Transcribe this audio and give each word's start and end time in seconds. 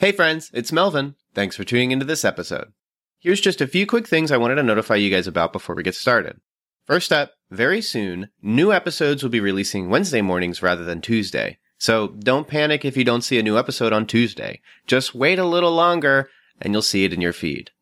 Hey 0.00 0.12
friends, 0.12 0.52
it's 0.54 0.70
Melvin. 0.70 1.16
Thanks 1.34 1.56
for 1.56 1.64
tuning 1.64 1.90
into 1.90 2.04
this 2.04 2.24
episode. 2.24 2.72
Here's 3.18 3.40
just 3.40 3.60
a 3.60 3.66
few 3.66 3.84
quick 3.84 4.06
things 4.06 4.30
I 4.30 4.36
wanted 4.36 4.54
to 4.54 4.62
notify 4.62 4.94
you 4.94 5.10
guys 5.10 5.26
about 5.26 5.52
before 5.52 5.74
we 5.74 5.82
get 5.82 5.96
started. 5.96 6.40
First 6.86 7.12
up, 7.12 7.32
very 7.50 7.82
soon, 7.82 8.30
new 8.40 8.72
episodes 8.72 9.24
will 9.24 9.30
be 9.30 9.40
releasing 9.40 9.90
Wednesday 9.90 10.22
mornings 10.22 10.62
rather 10.62 10.84
than 10.84 11.00
Tuesday. 11.00 11.58
So 11.78 12.14
don't 12.20 12.46
panic 12.46 12.84
if 12.84 12.96
you 12.96 13.02
don't 13.02 13.22
see 13.22 13.40
a 13.40 13.42
new 13.42 13.58
episode 13.58 13.92
on 13.92 14.06
Tuesday. 14.06 14.60
Just 14.86 15.16
wait 15.16 15.40
a 15.40 15.44
little 15.44 15.72
longer 15.72 16.30
and 16.60 16.72
you'll 16.72 16.82
see 16.82 17.02
it 17.02 17.12
in 17.12 17.20
your 17.20 17.32
feed. 17.32 17.72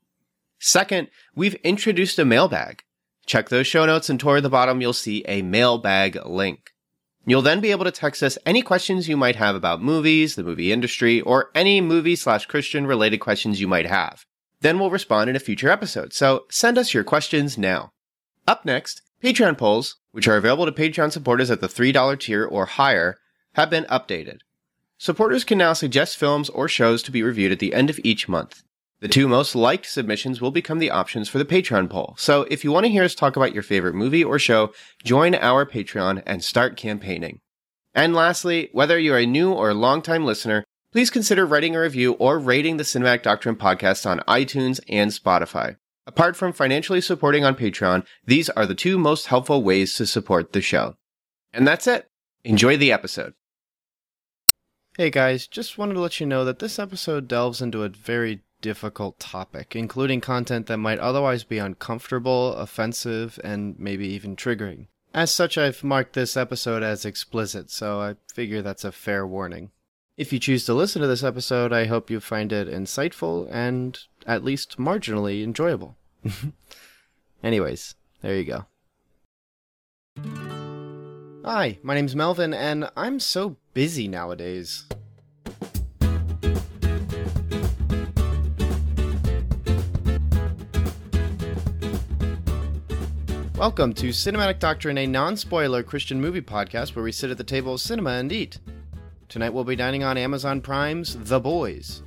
Second, 0.58 1.08
we've 1.34 1.56
introduced 1.56 2.18
a 2.18 2.24
mailbag. 2.24 2.82
Check 3.26 3.50
those 3.50 3.66
show 3.66 3.84
notes 3.84 4.08
and 4.08 4.18
toward 4.18 4.42
the 4.42 4.48
bottom 4.48 4.80
you'll 4.80 4.94
see 4.94 5.22
a 5.28 5.42
mailbag 5.42 6.24
link. 6.24 6.70
You'll 7.28 7.42
then 7.42 7.60
be 7.60 7.72
able 7.72 7.84
to 7.84 7.90
text 7.90 8.22
us 8.22 8.38
any 8.46 8.62
questions 8.62 9.08
you 9.08 9.16
might 9.16 9.34
have 9.34 9.56
about 9.56 9.82
movies, 9.82 10.36
the 10.36 10.44
movie 10.44 10.70
industry, 10.70 11.20
or 11.20 11.50
any 11.56 11.80
movie 11.80 12.14
slash 12.14 12.46
Christian 12.46 12.86
related 12.86 13.18
questions 13.18 13.60
you 13.60 13.66
might 13.66 13.86
have. 13.86 14.24
Then 14.60 14.78
we'll 14.78 14.90
respond 14.90 15.28
in 15.28 15.34
a 15.34 15.40
future 15.40 15.68
episode, 15.68 16.12
so 16.12 16.44
send 16.50 16.78
us 16.78 16.94
your 16.94 17.02
questions 17.02 17.58
now. 17.58 17.90
Up 18.46 18.64
next, 18.64 19.02
Patreon 19.20 19.58
polls, 19.58 19.96
which 20.12 20.28
are 20.28 20.36
available 20.36 20.66
to 20.66 20.72
Patreon 20.72 21.10
supporters 21.10 21.50
at 21.50 21.60
the 21.60 21.66
$3 21.66 22.20
tier 22.20 22.44
or 22.46 22.66
higher, 22.66 23.16
have 23.54 23.70
been 23.70 23.84
updated. 23.84 24.38
Supporters 24.96 25.42
can 25.42 25.58
now 25.58 25.72
suggest 25.72 26.16
films 26.16 26.48
or 26.48 26.68
shows 26.68 27.02
to 27.02 27.10
be 27.10 27.24
reviewed 27.24 27.50
at 27.50 27.58
the 27.58 27.74
end 27.74 27.90
of 27.90 27.98
each 28.04 28.28
month. 28.28 28.62
The 29.00 29.08
two 29.08 29.28
most 29.28 29.54
liked 29.54 29.84
submissions 29.84 30.40
will 30.40 30.50
become 30.50 30.78
the 30.78 30.90
options 30.90 31.28
for 31.28 31.36
the 31.36 31.44
Patreon 31.44 31.90
poll. 31.90 32.14
So 32.16 32.46
if 32.50 32.64
you 32.64 32.72
want 32.72 32.86
to 32.86 32.92
hear 32.92 33.04
us 33.04 33.14
talk 33.14 33.36
about 33.36 33.52
your 33.52 33.62
favorite 33.62 33.94
movie 33.94 34.24
or 34.24 34.38
show, 34.38 34.72
join 35.04 35.34
our 35.34 35.66
Patreon 35.66 36.22
and 36.24 36.42
start 36.42 36.78
campaigning. 36.78 37.40
And 37.94 38.14
lastly, 38.14 38.70
whether 38.72 38.98
you're 38.98 39.18
a 39.18 39.26
new 39.26 39.52
or 39.52 39.74
longtime 39.74 40.24
listener, 40.24 40.64
please 40.92 41.10
consider 41.10 41.44
writing 41.44 41.76
a 41.76 41.80
review 41.80 42.12
or 42.14 42.38
rating 42.38 42.78
the 42.78 42.84
Cinematic 42.84 43.22
Doctrine 43.22 43.56
podcast 43.56 44.06
on 44.06 44.20
iTunes 44.20 44.80
and 44.88 45.10
Spotify. 45.10 45.76
Apart 46.06 46.34
from 46.34 46.54
financially 46.54 47.02
supporting 47.02 47.44
on 47.44 47.54
Patreon, 47.54 48.06
these 48.24 48.48
are 48.50 48.64
the 48.64 48.74
two 48.74 48.96
most 48.96 49.26
helpful 49.26 49.62
ways 49.62 49.94
to 49.96 50.06
support 50.06 50.54
the 50.54 50.62
show. 50.62 50.96
And 51.52 51.68
that's 51.68 51.86
it. 51.86 52.08
Enjoy 52.44 52.78
the 52.78 52.92
episode. 52.92 53.34
Hey 54.96 55.10
guys, 55.10 55.46
just 55.46 55.76
wanted 55.76 55.94
to 55.94 56.00
let 56.00 56.18
you 56.18 56.24
know 56.24 56.46
that 56.46 56.60
this 56.60 56.78
episode 56.78 57.28
delves 57.28 57.60
into 57.60 57.82
a 57.82 57.90
very 57.90 58.40
difficult 58.60 59.18
topic, 59.18 59.76
including 59.76 60.20
content 60.20 60.66
that 60.66 60.78
might 60.78 60.98
otherwise 60.98 61.44
be 61.44 61.58
uncomfortable, 61.58 62.54
offensive, 62.54 63.38
and 63.44 63.78
maybe 63.78 64.06
even 64.08 64.36
triggering. 64.36 64.86
As 65.14 65.30
such, 65.30 65.56
I've 65.56 65.82
marked 65.82 66.12
this 66.12 66.36
episode 66.36 66.82
as 66.82 67.04
explicit, 67.04 67.70
so 67.70 68.00
I 68.00 68.16
figure 68.34 68.62
that's 68.62 68.84
a 68.84 68.92
fair 68.92 69.26
warning. 69.26 69.70
If 70.16 70.32
you 70.32 70.38
choose 70.38 70.64
to 70.66 70.74
listen 70.74 71.02
to 71.02 71.08
this 71.08 71.22
episode, 71.22 71.72
I 71.72 71.86
hope 71.86 72.10
you 72.10 72.20
find 72.20 72.52
it 72.52 72.68
insightful 72.68 73.48
and 73.50 73.98
at 74.26 74.44
least 74.44 74.78
marginally 74.78 75.42
enjoyable. 75.42 75.96
Anyways, 77.42 77.94
there 78.22 78.36
you 78.36 78.44
go. 78.44 78.66
Hi, 81.44 81.78
my 81.82 81.94
name's 81.94 82.16
Melvin, 82.16 82.52
and 82.52 82.90
I'm 82.96 83.20
so 83.20 83.56
busy 83.72 84.08
nowadays. 84.08 84.86
Welcome 93.66 93.94
to 93.94 94.10
Cinematic 94.10 94.60
Doctrine, 94.60 94.96
a 94.96 95.08
non 95.08 95.36
spoiler 95.36 95.82
Christian 95.82 96.20
movie 96.20 96.40
podcast 96.40 96.94
where 96.94 97.02
we 97.02 97.10
sit 97.10 97.32
at 97.32 97.36
the 97.36 97.42
table 97.42 97.74
of 97.74 97.80
cinema 97.80 98.10
and 98.10 98.30
eat. 98.30 98.60
Tonight 99.28 99.52
we'll 99.52 99.64
be 99.64 99.74
dining 99.74 100.04
on 100.04 100.16
Amazon 100.16 100.60
Prime's 100.60 101.16
The 101.16 101.40
Boys. 101.40 102.04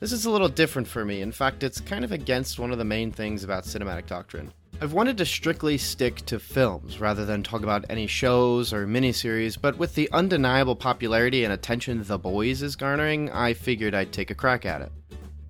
This 0.00 0.12
is 0.12 0.26
a 0.26 0.30
little 0.30 0.50
different 0.50 0.86
for 0.86 1.06
me. 1.06 1.22
In 1.22 1.32
fact, 1.32 1.62
it's 1.62 1.80
kind 1.80 2.04
of 2.04 2.12
against 2.12 2.58
one 2.58 2.70
of 2.70 2.76
the 2.76 2.84
main 2.84 3.12
things 3.12 3.44
about 3.44 3.64
Cinematic 3.64 4.06
Doctrine. 4.06 4.52
I've 4.82 4.92
wanted 4.92 5.16
to 5.16 5.24
strictly 5.24 5.78
stick 5.78 6.16
to 6.26 6.38
films 6.38 7.00
rather 7.00 7.24
than 7.24 7.42
talk 7.42 7.62
about 7.62 7.86
any 7.88 8.06
shows 8.06 8.74
or 8.74 8.86
miniseries, 8.86 9.58
but 9.58 9.78
with 9.78 9.94
the 9.94 10.10
undeniable 10.12 10.76
popularity 10.76 11.44
and 11.44 11.52
attention 11.54 12.04
The 12.04 12.18
Boys 12.18 12.60
is 12.60 12.76
garnering, 12.76 13.30
I 13.30 13.54
figured 13.54 13.94
I'd 13.94 14.12
take 14.12 14.30
a 14.30 14.34
crack 14.34 14.66
at 14.66 14.82
it. 14.82 14.92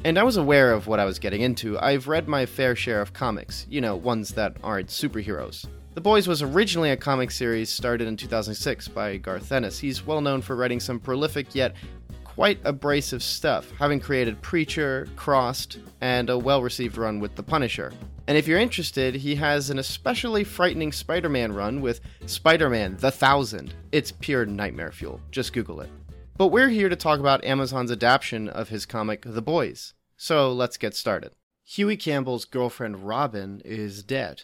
And 0.04 0.18
I 0.18 0.22
was 0.22 0.36
aware 0.36 0.70
of 0.72 0.86
what 0.86 1.00
I 1.00 1.06
was 1.06 1.18
getting 1.18 1.40
into. 1.40 1.78
I've 1.78 2.08
read 2.08 2.28
my 2.28 2.44
fair 2.44 2.76
share 2.76 3.00
of 3.00 3.14
comics, 3.14 3.66
you 3.70 3.80
know, 3.80 3.96
ones 3.96 4.34
that 4.34 4.58
aren't 4.62 4.90
superheroes. 4.90 5.64
The 5.94 6.02
Boys 6.02 6.28
was 6.28 6.42
originally 6.42 6.90
a 6.90 6.96
comic 6.96 7.30
series 7.30 7.70
started 7.70 8.06
in 8.06 8.18
2006 8.18 8.88
by 8.88 9.16
Garth 9.16 9.50
Ennis. 9.50 9.78
He's 9.78 10.04
well 10.04 10.20
known 10.20 10.42
for 10.42 10.56
writing 10.56 10.78
some 10.78 11.00
prolific 11.00 11.54
yet 11.54 11.74
quite 12.22 12.58
abrasive 12.64 13.22
stuff, 13.22 13.70
having 13.78 14.00
created 14.00 14.42
Preacher, 14.42 15.08
Crossed, 15.16 15.78
and 16.02 16.28
a 16.28 16.36
well 16.36 16.62
received 16.62 16.98
run 16.98 17.18
with 17.18 17.34
The 17.36 17.42
Punisher. 17.42 17.90
And 18.26 18.36
if 18.36 18.46
you're 18.46 18.58
interested, 18.58 19.14
he 19.14 19.34
has 19.36 19.70
an 19.70 19.78
especially 19.78 20.44
frightening 20.44 20.92
Spider 20.92 21.30
Man 21.30 21.52
run 21.52 21.80
with 21.80 22.00
Spider 22.26 22.68
Man 22.68 22.96
The 22.98 23.10
Thousand. 23.10 23.72
It's 23.92 24.12
pure 24.12 24.44
nightmare 24.44 24.92
fuel. 24.92 25.20
Just 25.30 25.54
Google 25.54 25.80
it. 25.80 25.90
But 26.36 26.48
we're 26.48 26.70
here 26.70 26.88
to 26.88 26.96
talk 26.96 27.20
about 27.20 27.44
Amazon's 27.44 27.92
adaptation 27.92 28.48
of 28.48 28.68
his 28.68 28.86
comic 28.86 29.22
The 29.24 29.40
Boys. 29.40 29.94
So 30.16 30.52
let's 30.52 30.76
get 30.76 30.96
started. 30.96 31.36
Hughie 31.64 31.96
Campbell's 31.96 32.44
girlfriend 32.44 33.06
Robin 33.06 33.62
is 33.64 34.02
dead. 34.02 34.42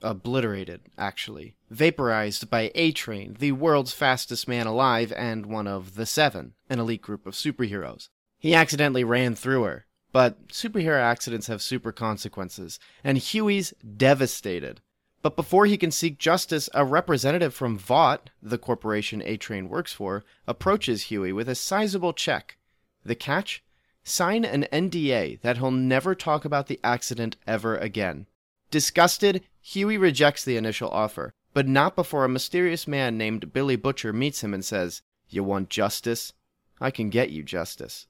Obliterated, 0.00 0.80
actually. 0.96 1.56
Vaporized 1.70 2.48
by 2.48 2.70
A 2.74 2.90
Train, 2.92 3.36
the 3.38 3.52
world's 3.52 3.92
fastest 3.92 4.48
man 4.48 4.66
alive 4.66 5.12
and 5.14 5.44
one 5.44 5.66
of 5.66 5.94
the 5.94 6.06
Seven, 6.06 6.54
an 6.70 6.78
elite 6.78 7.02
group 7.02 7.26
of 7.26 7.34
superheroes. 7.34 8.08
He 8.38 8.54
accidentally 8.54 9.04
ran 9.04 9.34
through 9.34 9.64
her. 9.64 9.86
But 10.12 10.48
superhero 10.48 11.00
accidents 11.00 11.48
have 11.48 11.60
super 11.60 11.92
consequences, 11.92 12.78
and 13.04 13.18
Hughie's 13.18 13.74
devastated. 13.96 14.80
But 15.26 15.34
before 15.34 15.66
he 15.66 15.76
can 15.76 15.90
seek 15.90 16.20
justice, 16.20 16.68
a 16.72 16.84
representative 16.84 17.52
from 17.52 17.76
Vought, 17.76 18.30
the 18.40 18.58
corporation 18.58 19.20
A 19.22 19.36
Train 19.36 19.68
works 19.68 19.92
for, 19.92 20.24
approaches 20.46 21.10
Hughie 21.10 21.32
with 21.32 21.48
a 21.48 21.56
sizable 21.56 22.12
check. 22.12 22.58
The 23.04 23.16
catch? 23.16 23.64
Sign 24.04 24.44
an 24.44 24.68
NDA 24.72 25.40
that 25.40 25.56
he'll 25.56 25.72
never 25.72 26.14
talk 26.14 26.44
about 26.44 26.68
the 26.68 26.78
accident 26.84 27.36
ever 27.44 27.76
again. 27.76 28.28
Disgusted, 28.70 29.42
Hughie 29.60 29.98
rejects 29.98 30.44
the 30.44 30.56
initial 30.56 30.90
offer, 30.90 31.34
but 31.52 31.66
not 31.66 31.96
before 31.96 32.24
a 32.24 32.28
mysterious 32.28 32.86
man 32.86 33.18
named 33.18 33.52
Billy 33.52 33.74
Butcher 33.74 34.12
meets 34.12 34.44
him 34.44 34.54
and 34.54 34.64
says, 34.64 35.02
You 35.28 35.42
want 35.42 35.70
justice? 35.70 36.34
I 36.80 36.92
can 36.92 37.10
get 37.10 37.30
you 37.30 37.42
justice. 37.42 38.06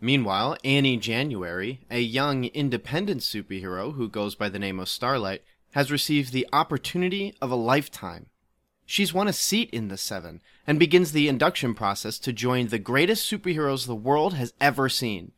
Meanwhile, 0.00 0.56
Annie 0.62 0.98
January, 0.98 1.84
a 1.90 1.98
young 1.98 2.44
independent 2.44 3.22
superhero 3.22 3.94
who 3.94 4.08
goes 4.08 4.36
by 4.36 4.48
the 4.48 4.60
name 4.60 4.78
of 4.78 4.88
Starlight, 4.88 5.42
has 5.72 5.90
received 5.92 6.32
the 6.32 6.48
opportunity 6.52 7.34
of 7.40 7.50
a 7.50 7.56
lifetime. 7.56 8.26
She's 8.86 9.14
won 9.14 9.28
a 9.28 9.32
seat 9.32 9.70
in 9.70 9.88
the 9.88 9.96
Seven 9.96 10.42
and 10.66 10.78
begins 10.78 11.12
the 11.12 11.28
induction 11.28 11.74
process 11.74 12.18
to 12.20 12.32
join 12.32 12.66
the 12.66 12.78
greatest 12.78 13.30
superheroes 13.30 13.86
the 13.86 13.94
world 13.94 14.34
has 14.34 14.52
ever 14.60 14.88
seen. 14.88 15.32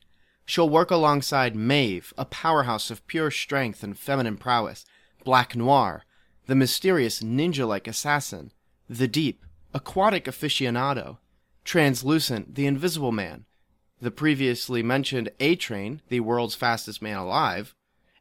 She'll 0.47 0.69
work 0.69 0.91
alongside 0.91 1.54
Maeve, 1.54 2.15
a 2.16 2.25
powerhouse 2.25 2.91
of 2.91 3.06
pure 3.06 3.31
strength 3.31 3.82
and 3.82 3.98
feminine 3.98 4.38
prowess, 4.38 4.84
Black 5.22 5.54
Noir, 5.54 6.04
the 6.47 6.54
mysterious 6.54 7.22
ninja 7.22 7.69
like 7.69 7.87
assassin, 7.87 8.53
the 8.88 9.06
Deep, 9.06 9.44
aquatic 9.75 10.25
aficionado, 10.25 11.19
Translucent, 11.65 12.54
the 12.54 12.66
invisible 12.66 13.12
man, 13.12 13.44
the 14.00 14.10
previously 14.10 14.82
mentioned 14.82 15.31
A 15.38 15.54
Train, 15.54 16.03
the 16.09 16.21
world's 16.21 16.56
fastest 16.56 17.00
man 17.00 17.19
alive, 17.19 17.75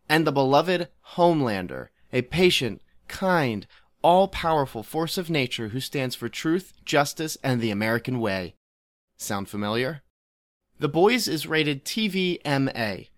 and 0.07 0.27
the 0.27 0.31
beloved 0.31 0.89
Homelander, 1.15 1.87
a 2.13 2.21
patient, 2.23 2.81
kind, 3.07 3.67
all 4.01 4.27
powerful 4.27 4.83
force 4.83 5.17
of 5.17 5.29
nature 5.29 5.69
who 5.69 5.79
stands 5.79 6.15
for 6.15 6.29
truth, 6.29 6.73
justice, 6.85 7.37
and 7.43 7.61
the 7.61 7.71
American 7.71 8.19
way. 8.19 8.55
Sound 9.17 9.49
familiar? 9.49 10.01
The 10.79 10.89
Boys 10.89 11.27
is 11.27 11.45
rated 11.45 11.85
TVMA. 11.85 13.09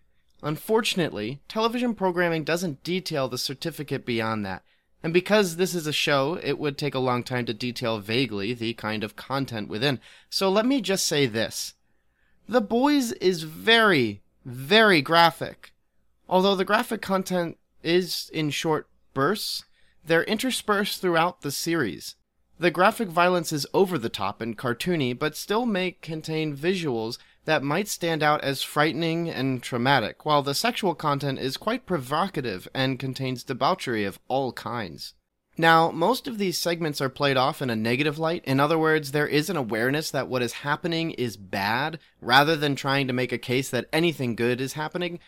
Unfortunately, 0.41 1.39
television 1.47 1.95
programming 1.95 2.43
doesn't 2.43 2.83
detail 2.83 3.29
the 3.29 3.37
certificate 3.37 4.05
beyond 4.05 4.45
that, 4.45 4.63
and 5.01 5.13
because 5.13 5.55
this 5.55 5.73
is 5.73 5.87
a 5.87 5.93
show, 5.93 6.39
it 6.43 6.59
would 6.59 6.77
take 6.77 6.95
a 6.95 6.99
long 6.99 7.23
time 7.23 7.45
to 7.45 7.53
detail 7.53 7.99
vaguely 7.99 8.53
the 8.53 8.73
kind 8.73 9.03
of 9.03 9.15
content 9.15 9.69
within. 9.69 9.99
So 10.29 10.49
let 10.49 10.65
me 10.65 10.81
just 10.81 11.05
say 11.05 11.25
this 11.25 11.75
The 12.47 12.61
Boys 12.61 13.13
is 13.13 13.43
very, 13.43 14.21
very 14.43 15.01
graphic. 15.01 15.73
Although 16.27 16.55
the 16.55 16.65
graphic 16.65 17.01
content 17.01 17.57
is 17.83 18.29
in 18.33 18.49
short 18.49 18.87
bursts, 19.13 19.63
they're 20.05 20.23
interspersed 20.23 21.01
throughout 21.01 21.41
the 21.41 21.51
series. 21.51 22.15
The 22.59 22.71
graphic 22.71 23.09
violence 23.09 23.51
is 23.51 23.67
over 23.73 23.97
the 23.97 24.09
top 24.09 24.41
and 24.41 24.57
cartoony, 24.57 25.17
but 25.17 25.35
still 25.35 25.65
may 25.65 25.91
contain 25.91 26.55
visuals 26.55 27.17
that 27.45 27.63
might 27.63 27.87
stand 27.87 28.23
out 28.23 28.41
as 28.41 28.61
frightening 28.61 29.29
and 29.29 29.61
traumatic, 29.61 30.25
while 30.25 30.41
the 30.41 30.53
sexual 30.53 30.95
content 30.95 31.39
is 31.39 31.57
quite 31.57 31.85
provocative 31.85 32.67
and 32.73 32.99
contains 32.99 33.43
debauchery 33.43 34.05
of 34.05 34.19
all 34.27 34.53
kinds. 34.53 35.13
Now, 35.57 35.91
most 35.91 36.27
of 36.27 36.39
these 36.39 36.57
segments 36.57 36.99
are 36.99 37.09
played 37.09 37.37
off 37.37 37.61
in 37.61 37.69
a 37.69 37.75
negative 37.75 38.17
light. 38.17 38.43
In 38.45 38.59
other 38.59 38.77
words, 38.77 39.11
there 39.11 39.27
is 39.27 39.49
an 39.49 39.57
awareness 39.57 40.09
that 40.09 40.27
what 40.27 40.41
is 40.41 40.53
happening 40.53 41.11
is 41.11 41.37
bad, 41.37 41.99
rather 42.21 42.55
than 42.55 42.75
trying 42.75 43.07
to 43.07 43.13
make 43.13 43.31
a 43.31 43.37
case 43.37 43.69
that 43.69 43.87
anything 43.93 44.35
good 44.35 44.59
is 44.59 44.73
happening. 44.73 45.19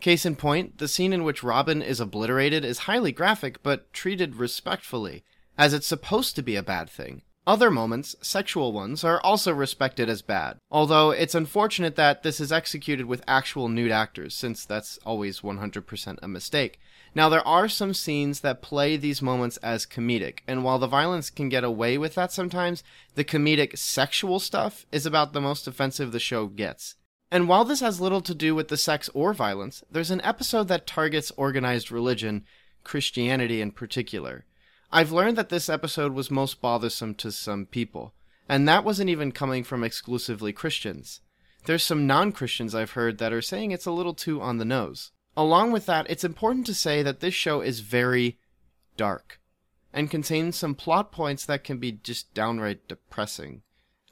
Case 0.00 0.24
in 0.24 0.36
point, 0.36 0.78
the 0.78 0.88
scene 0.88 1.12
in 1.12 1.24
which 1.24 1.42
Robin 1.42 1.82
is 1.82 2.00
obliterated 2.00 2.64
is 2.64 2.80
highly 2.80 3.12
graphic, 3.12 3.62
but 3.62 3.92
treated 3.92 4.36
respectfully, 4.36 5.24
as 5.58 5.74
it's 5.74 5.86
supposed 5.86 6.34
to 6.36 6.42
be 6.42 6.56
a 6.56 6.62
bad 6.62 6.88
thing. 6.88 7.22
Other 7.46 7.70
moments, 7.70 8.14
sexual 8.22 8.72
ones, 8.72 9.02
are 9.02 9.20
also 9.22 9.52
respected 9.52 10.08
as 10.08 10.22
bad, 10.22 10.58
although 10.70 11.10
it's 11.10 11.34
unfortunate 11.34 11.96
that 11.96 12.22
this 12.22 12.40
is 12.40 12.52
executed 12.52 13.06
with 13.06 13.24
actual 13.26 13.68
nude 13.68 13.90
actors, 13.90 14.34
since 14.34 14.64
that's 14.64 14.98
always 15.04 15.40
100% 15.40 16.18
a 16.22 16.28
mistake. 16.28 16.78
Now, 17.14 17.28
there 17.28 17.46
are 17.46 17.68
some 17.68 17.92
scenes 17.92 18.40
that 18.40 18.62
play 18.62 18.96
these 18.96 19.20
moments 19.20 19.56
as 19.58 19.84
comedic, 19.84 20.40
and 20.46 20.62
while 20.62 20.78
the 20.78 20.86
violence 20.86 21.28
can 21.28 21.48
get 21.48 21.64
away 21.64 21.98
with 21.98 22.14
that 22.14 22.30
sometimes, 22.30 22.84
the 23.16 23.24
comedic 23.24 23.76
sexual 23.76 24.38
stuff 24.38 24.86
is 24.92 25.04
about 25.04 25.32
the 25.32 25.40
most 25.40 25.66
offensive 25.66 26.12
the 26.12 26.20
show 26.20 26.46
gets. 26.46 26.94
And 27.30 27.48
while 27.48 27.64
this 27.64 27.80
has 27.80 28.00
little 28.00 28.20
to 28.22 28.34
do 28.34 28.54
with 28.54 28.68
the 28.68 28.76
sex 28.76 29.08
or 29.14 29.32
violence, 29.32 29.84
there's 29.90 30.10
an 30.10 30.20
episode 30.22 30.68
that 30.68 30.86
targets 30.86 31.30
organized 31.36 31.92
religion, 31.92 32.44
Christianity 32.82 33.60
in 33.60 33.70
particular. 33.70 34.44
I've 34.90 35.12
learned 35.12 35.38
that 35.38 35.48
this 35.48 35.68
episode 35.68 36.12
was 36.12 36.30
most 36.30 36.60
bothersome 36.60 37.14
to 37.16 37.30
some 37.30 37.66
people, 37.66 38.14
and 38.48 38.66
that 38.66 38.84
wasn't 38.84 39.10
even 39.10 39.30
coming 39.30 39.62
from 39.62 39.84
exclusively 39.84 40.52
Christians. 40.52 41.20
There's 41.66 41.84
some 41.84 42.06
non 42.06 42.32
Christians 42.32 42.74
I've 42.74 42.92
heard 42.92 43.18
that 43.18 43.32
are 43.32 43.42
saying 43.42 43.70
it's 43.70 43.86
a 43.86 43.92
little 43.92 44.14
too 44.14 44.40
on 44.40 44.58
the 44.58 44.64
nose. 44.64 45.12
Along 45.36 45.70
with 45.70 45.86
that, 45.86 46.10
it's 46.10 46.24
important 46.24 46.66
to 46.66 46.74
say 46.74 47.02
that 47.02 47.20
this 47.20 47.34
show 47.34 47.60
is 47.60 47.80
very 47.80 48.38
dark 48.96 49.40
and 49.92 50.10
contains 50.10 50.56
some 50.56 50.74
plot 50.74 51.12
points 51.12 51.46
that 51.46 51.64
can 51.64 51.78
be 51.78 51.92
just 51.92 52.34
downright 52.34 52.88
depressing. 52.88 53.62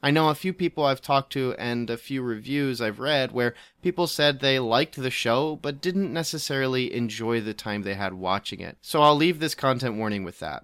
I 0.01 0.11
know 0.11 0.29
a 0.29 0.35
few 0.35 0.53
people 0.53 0.85
I've 0.85 1.01
talked 1.01 1.33
to 1.33 1.53
and 1.57 1.89
a 1.89 1.97
few 1.97 2.21
reviews 2.21 2.79
I've 2.79 2.99
read 2.99 3.31
where 3.31 3.53
people 3.81 4.07
said 4.07 4.39
they 4.39 4.57
liked 4.57 4.95
the 4.95 5.11
show 5.11 5.57
but 5.61 5.81
didn't 5.81 6.13
necessarily 6.13 6.93
enjoy 6.93 7.41
the 7.41 7.53
time 7.53 7.81
they 7.81 7.95
had 7.95 8.13
watching 8.13 8.61
it. 8.61 8.77
So 8.81 9.01
I'll 9.01 9.15
leave 9.15 9.39
this 9.39 9.55
content 9.55 9.95
warning 9.95 10.23
with 10.23 10.39
that. 10.39 10.63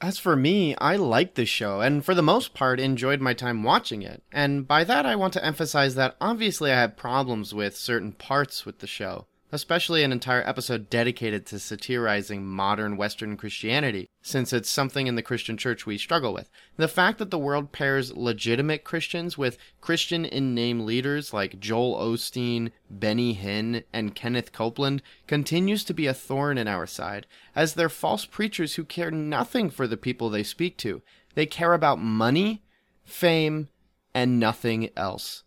As 0.00 0.18
for 0.18 0.34
me, 0.34 0.74
I 0.76 0.96
liked 0.96 1.36
the 1.36 1.46
show 1.46 1.80
and 1.80 2.04
for 2.04 2.14
the 2.14 2.22
most 2.22 2.52
part 2.52 2.80
enjoyed 2.80 3.20
my 3.20 3.32
time 3.32 3.62
watching 3.62 4.02
it. 4.02 4.22
And 4.32 4.66
by 4.66 4.82
that 4.84 5.06
I 5.06 5.14
want 5.14 5.32
to 5.34 5.44
emphasize 5.44 5.94
that 5.94 6.16
obviously 6.20 6.72
I 6.72 6.80
had 6.80 6.96
problems 6.96 7.54
with 7.54 7.76
certain 7.76 8.12
parts 8.12 8.66
with 8.66 8.80
the 8.80 8.88
show 8.88 9.26
especially 9.54 10.02
an 10.02 10.10
entire 10.10 10.42
episode 10.48 10.90
dedicated 10.90 11.46
to 11.46 11.60
satirizing 11.60 12.44
modern 12.44 12.96
Western 12.96 13.36
Christianity, 13.36 14.10
since 14.20 14.52
it's 14.52 14.68
something 14.68 15.06
in 15.06 15.14
the 15.14 15.22
Christian 15.22 15.56
church 15.56 15.86
we 15.86 15.96
struggle 15.96 16.34
with. 16.34 16.50
The 16.76 16.88
fact 16.88 17.18
that 17.18 17.30
the 17.30 17.38
world 17.38 17.70
pairs 17.70 18.16
legitimate 18.16 18.82
Christians 18.82 19.38
with 19.38 19.56
Christian 19.80 20.24
in 20.24 20.56
name 20.56 20.84
leaders 20.84 21.32
like 21.32 21.60
Joel 21.60 21.94
Osteen, 21.94 22.72
Benny 22.90 23.36
Hinn, 23.36 23.84
and 23.92 24.16
Kenneth 24.16 24.50
Copeland 24.50 25.02
continues 25.28 25.84
to 25.84 25.94
be 25.94 26.08
a 26.08 26.14
thorn 26.14 26.58
in 26.58 26.66
our 26.66 26.84
side, 26.84 27.24
as 27.54 27.74
they're 27.74 27.88
false 27.88 28.24
preachers 28.24 28.74
who 28.74 28.82
care 28.82 29.12
nothing 29.12 29.70
for 29.70 29.86
the 29.86 29.96
people 29.96 30.30
they 30.30 30.42
speak 30.42 30.76
to. 30.78 31.00
They 31.36 31.46
care 31.46 31.74
about 31.74 32.00
money, 32.00 32.64
fame, 33.04 33.68
and 34.12 34.40
nothing 34.40 34.90
else. 34.96 35.44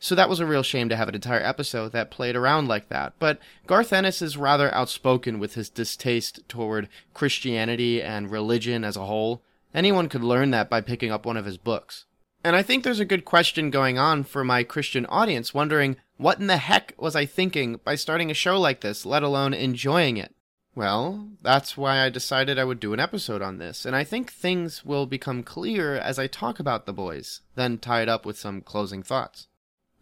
So 0.00 0.14
that 0.14 0.28
was 0.28 0.38
a 0.38 0.46
real 0.46 0.62
shame 0.62 0.88
to 0.88 0.96
have 0.96 1.08
an 1.08 1.14
entire 1.14 1.42
episode 1.42 1.92
that 1.92 2.10
played 2.10 2.36
around 2.36 2.68
like 2.68 2.88
that. 2.88 3.14
But 3.18 3.40
Garth 3.66 3.92
Ennis 3.92 4.22
is 4.22 4.36
rather 4.36 4.72
outspoken 4.72 5.38
with 5.40 5.54
his 5.54 5.68
distaste 5.68 6.48
toward 6.48 6.88
Christianity 7.14 8.00
and 8.00 8.30
religion 8.30 8.84
as 8.84 8.96
a 8.96 9.06
whole. 9.06 9.42
Anyone 9.74 10.08
could 10.08 10.22
learn 10.22 10.50
that 10.52 10.70
by 10.70 10.80
picking 10.80 11.10
up 11.10 11.26
one 11.26 11.36
of 11.36 11.44
his 11.44 11.58
books. 11.58 12.04
And 12.44 12.54
I 12.54 12.62
think 12.62 12.84
there's 12.84 13.00
a 13.00 13.04
good 13.04 13.24
question 13.24 13.70
going 13.70 13.98
on 13.98 14.22
for 14.22 14.44
my 14.44 14.62
Christian 14.62 15.04
audience 15.06 15.52
wondering, 15.52 15.96
what 16.16 16.38
in 16.38 16.46
the 16.46 16.56
heck 16.58 16.94
was 16.96 17.16
I 17.16 17.26
thinking 17.26 17.80
by 17.84 17.96
starting 17.96 18.30
a 18.30 18.34
show 18.34 18.58
like 18.58 18.80
this, 18.80 19.04
let 19.04 19.24
alone 19.24 19.52
enjoying 19.52 20.16
it? 20.16 20.34
Well, 20.76 21.28
that's 21.42 21.76
why 21.76 21.98
I 22.04 22.08
decided 22.08 22.56
I 22.56 22.64
would 22.64 22.78
do 22.78 22.92
an 22.92 23.00
episode 23.00 23.42
on 23.42 23.58
this, 23.58 23.84
and 23.84 23.96
I 23.96 24.04
think 24.04 24.30
things 24.30 24.84
will 24.84 25.06
become 25.06 25.42
clear 25.42 25.96
as 25.96 26.20
I 26.20 26.28
talk 26.28 26.60
about 26.60 26.86
the 26.86 26.92
boys, 26.92 27.40
then 27.56 27.78
tie 27.78 28.02
it 28.02 28.08
up 28.08 28.24
with 28.24 28.38
some 28.38 28.60
closing 28.60 29.02
thoughts. 29.02 29.47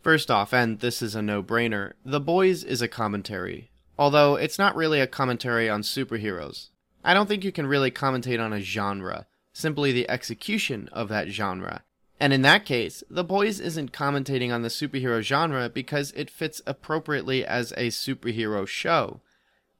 First 0.06 0.30
off, 0.30 0.54
and 0.54 0.78
this 0.78 1.02
is 1.02 1.16
a 1.16 1.20
no 1.20 1.42
brainer, 1.42 1.94
The 2.04 2.20
Boys 2.20 2.62
is 2.62 2.80
a 2.80 2.86
commentary, 2.86 3.72
although 3.98 4.36
it's 4.36 4.56
not 4.56 4.76
really 4.76 5.00
a 5.00 5.06
commentary 5.08 5.68
on 5.68 5.82
superheroes. 5.82 6.68
I 7.02 7.12
don't 7.12 7.26
think 7.26 7.42
you 7.42 7.50
can 7.50 7.66
really 7.66 7.90
commentate 7.90 8.40
on 8.40 8.52
a 8.52 8.60
genre, 8.60 9.26
simply 9.52 9.90
the 9.90 10.08
execution 10.08 10.88
of 10.92 11.08
that 11.08 11.30
genre. 11.30 11.82
And 12.20 12.32
in 12.32 12.42
that 12.42 12.64
case, 12.64 13.02
The 13.10 13.24
Boys 13.24 13.58
isn't 13.58 13.90
commentating 13.90 14.54
on 14.54 14.62
the 14.62 14.68
superhero 14.68 15.20
genre 15.22 15.68
because 15.68 16.12
it 16.12 16.30
fits 16.30 16.62
appropriately 16.68 17.44
as 17.44 17.72
a 17.72 17.88
superhero 17.88 18.64
show. 18.64 19.22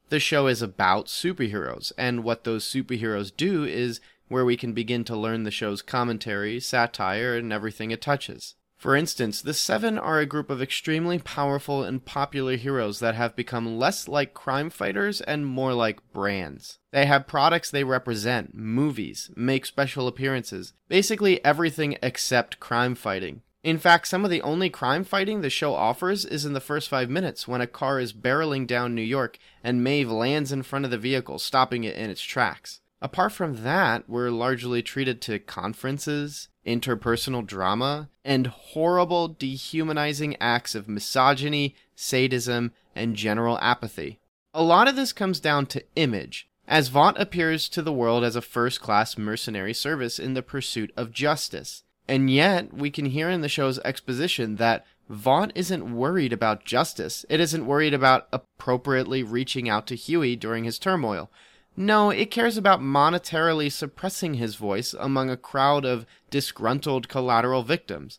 The 0.09 0.19
show 0.19 0.49
is 0.49 0.61
about 0.61 1.07
superheroes, 1.07 1.93
and 1.97 2.25
what 2.25 2.43
those 2.43 2.65
superheroes 2.65 3.31
do 3.35 3.63
is 3.63 4.01
where 4.27 4.45
we 4.45 4.57
can 4.57 4.73
begin 4.73 5.05
to 5.05 5.15
learn 5.15 5.45
the 5.45 5.53
show's 5.53 5.83
commentary, 5.83 6.59
satire, 6.59 7.37
and 7.37 7.53
everything 7.53 7.93
it 7.93 8.03
touches. 8.03 8.57
For 8.77 8.95
instance, 8.95 9.41
the 9.41 9.55
Seven 9.55 9.99
are 9.99 10.21
a 10.21 10.27
group 10.27 10.51
of 10.51 10.61
extremely 10.61 11.19
powerful 11.19 11.83
and 11.83 12.05
popular 12.05 12.57
heroes 12.57 12.99
that 13.01 13.15
have 13.15 13.35
become 13.35 13.79
less 13.79 14.07
like 14.07 14.35
crime 14.35 14.69
fighters 14.69 15.23
and 15.23 15.47
more 15.47 15.73
like 15.73 16.13
brands. 16.13 16.79
They 16.93 17.07
have 17.07 17.27
products 17.27 17.71
they 17.71 17.85
represent, 17.85 18.55
movies, 18.55 19.31
make 19.35 19.65
special 19.65 20.07
appearances, 20.07 20.75
basically 20.89 21.43
everything 21.45 21.97
except 22.03 22.61
crime 22.61 22.95
fighting. 22.95 23.43
In 23.65 23.79
fact, 23.79 24.07
some 24.07 24.25
of 24.25 24.31
the 24.31 24.43
only 24.43 24.71
crime 24.71 25.03
fighting 25.03 25.41
the 25.41 25.51
show 25.51 25.75
offers 25.75 26.25
is 26.25 26.45
in 26.45 26.53
the 26.53 26.61
first 26.61 26.89
five 26.89 27.11
minutes 27.11 27.49
when 27.49 27.61
a 27.61 27.67
car 27.67 27.99
is 27.99 28.13
barreling 28.13 28.67
down 28.67 28.95
New 28.95 29.03
York 29.03 29.39
and 29.65 29.83
Maeve 29.83 30.11
lands 30.11 30.53
in 30.53 30.63
front 30.63 30.85
of 30.85 30.91
the 30.93 30.99
vehicle, 30.99 31.41
stopping 31.41 31.83
it 31.83 31.97
in 31.97 32.09
its 32.09 32.23
tracks. 32.23 32.81
Apart 33.03 33.33
from 33.33 33.63
that, 33.63 34.09
we're 34.09 34.31
largely 34.31 34.83
treated 34.83 35.21
to 35.23 35.39
conferences, 35.39 36.49
interpersonal 36.67 37.47
drama, 37.47 38.09
and 38.25 38.47
horrible, 38.47 39.29
dehumanizing 39.29 40.37
acts 40.41 40.75
of 40.75 40.89
misogyny, 40.89 41.75
sadism, 41.95 42.73
and 42.95 43.15
general 43.15 43.59
apathy. 43.61 44.19
A 44.55 44.63
lot 44.63 44.89
of 44.89 44.97
this 44.97 45.13
comes 45.13 45.41
down 45.41 45.67
to 45.67 45.85
image, 45.95 46.49
as 46.67 46.89
Vought 46.89 47.21
appears 47.21 47.69
to 47.69 47.83
the 47.83 47.93
world 47.93 48.25
as 48.25 48.35
a 48.35 48.43
first 48.43 48.81
class 48.81 49.19
mercenary 49.19 49.75
service 49.75 50.19
in 50.19 50.33
the 50.33 50.43
pursuit 50.43 50.91
of 50.97 51.13
justice. 51.13 51.83
And 52.09 52.31
yet, 52.31 52.73
we 52.73 52.91
can 52.91 53.07
hear 53.07 53.29
in 53.29 53.43
the 53.43 53.49
show's 53.49 53.79
exposition 53.81 54.57
that 54.57 54.87
Vought 55.11 55.53
isn't 55.55 55.95
worried 55.95 56.33
about 56.33 56.65
justice. 56.65 57.27
It 57.29 57.41
isn't 57.41 57.67
worried 57.67 57.95
about 57.95 58.27
appropriately 58.33 59.23
reaching 59.23 59.69
out 59.69 59.87
to 59.89 59.95
Hughie 59.95 60.37
during 60.37 60.65
his 60.65 60.79
turmoil. 60.79 61.31
No, 61.79 62.09
it 62.09 62.31
cares 62.31 62.57
about 62.57 62.81
monetarily 62.81 63.71
suppressing 63.71 64.35
his 64.35 64.55
voice 64.55 64.95
among 64.99 65.29
a 65.29 65.37
crowd 65.37 65.85
of 65.85 66.07
disgruntled 66.31 67.09
collateral 67.09 67.63
victims. 67.63 68.19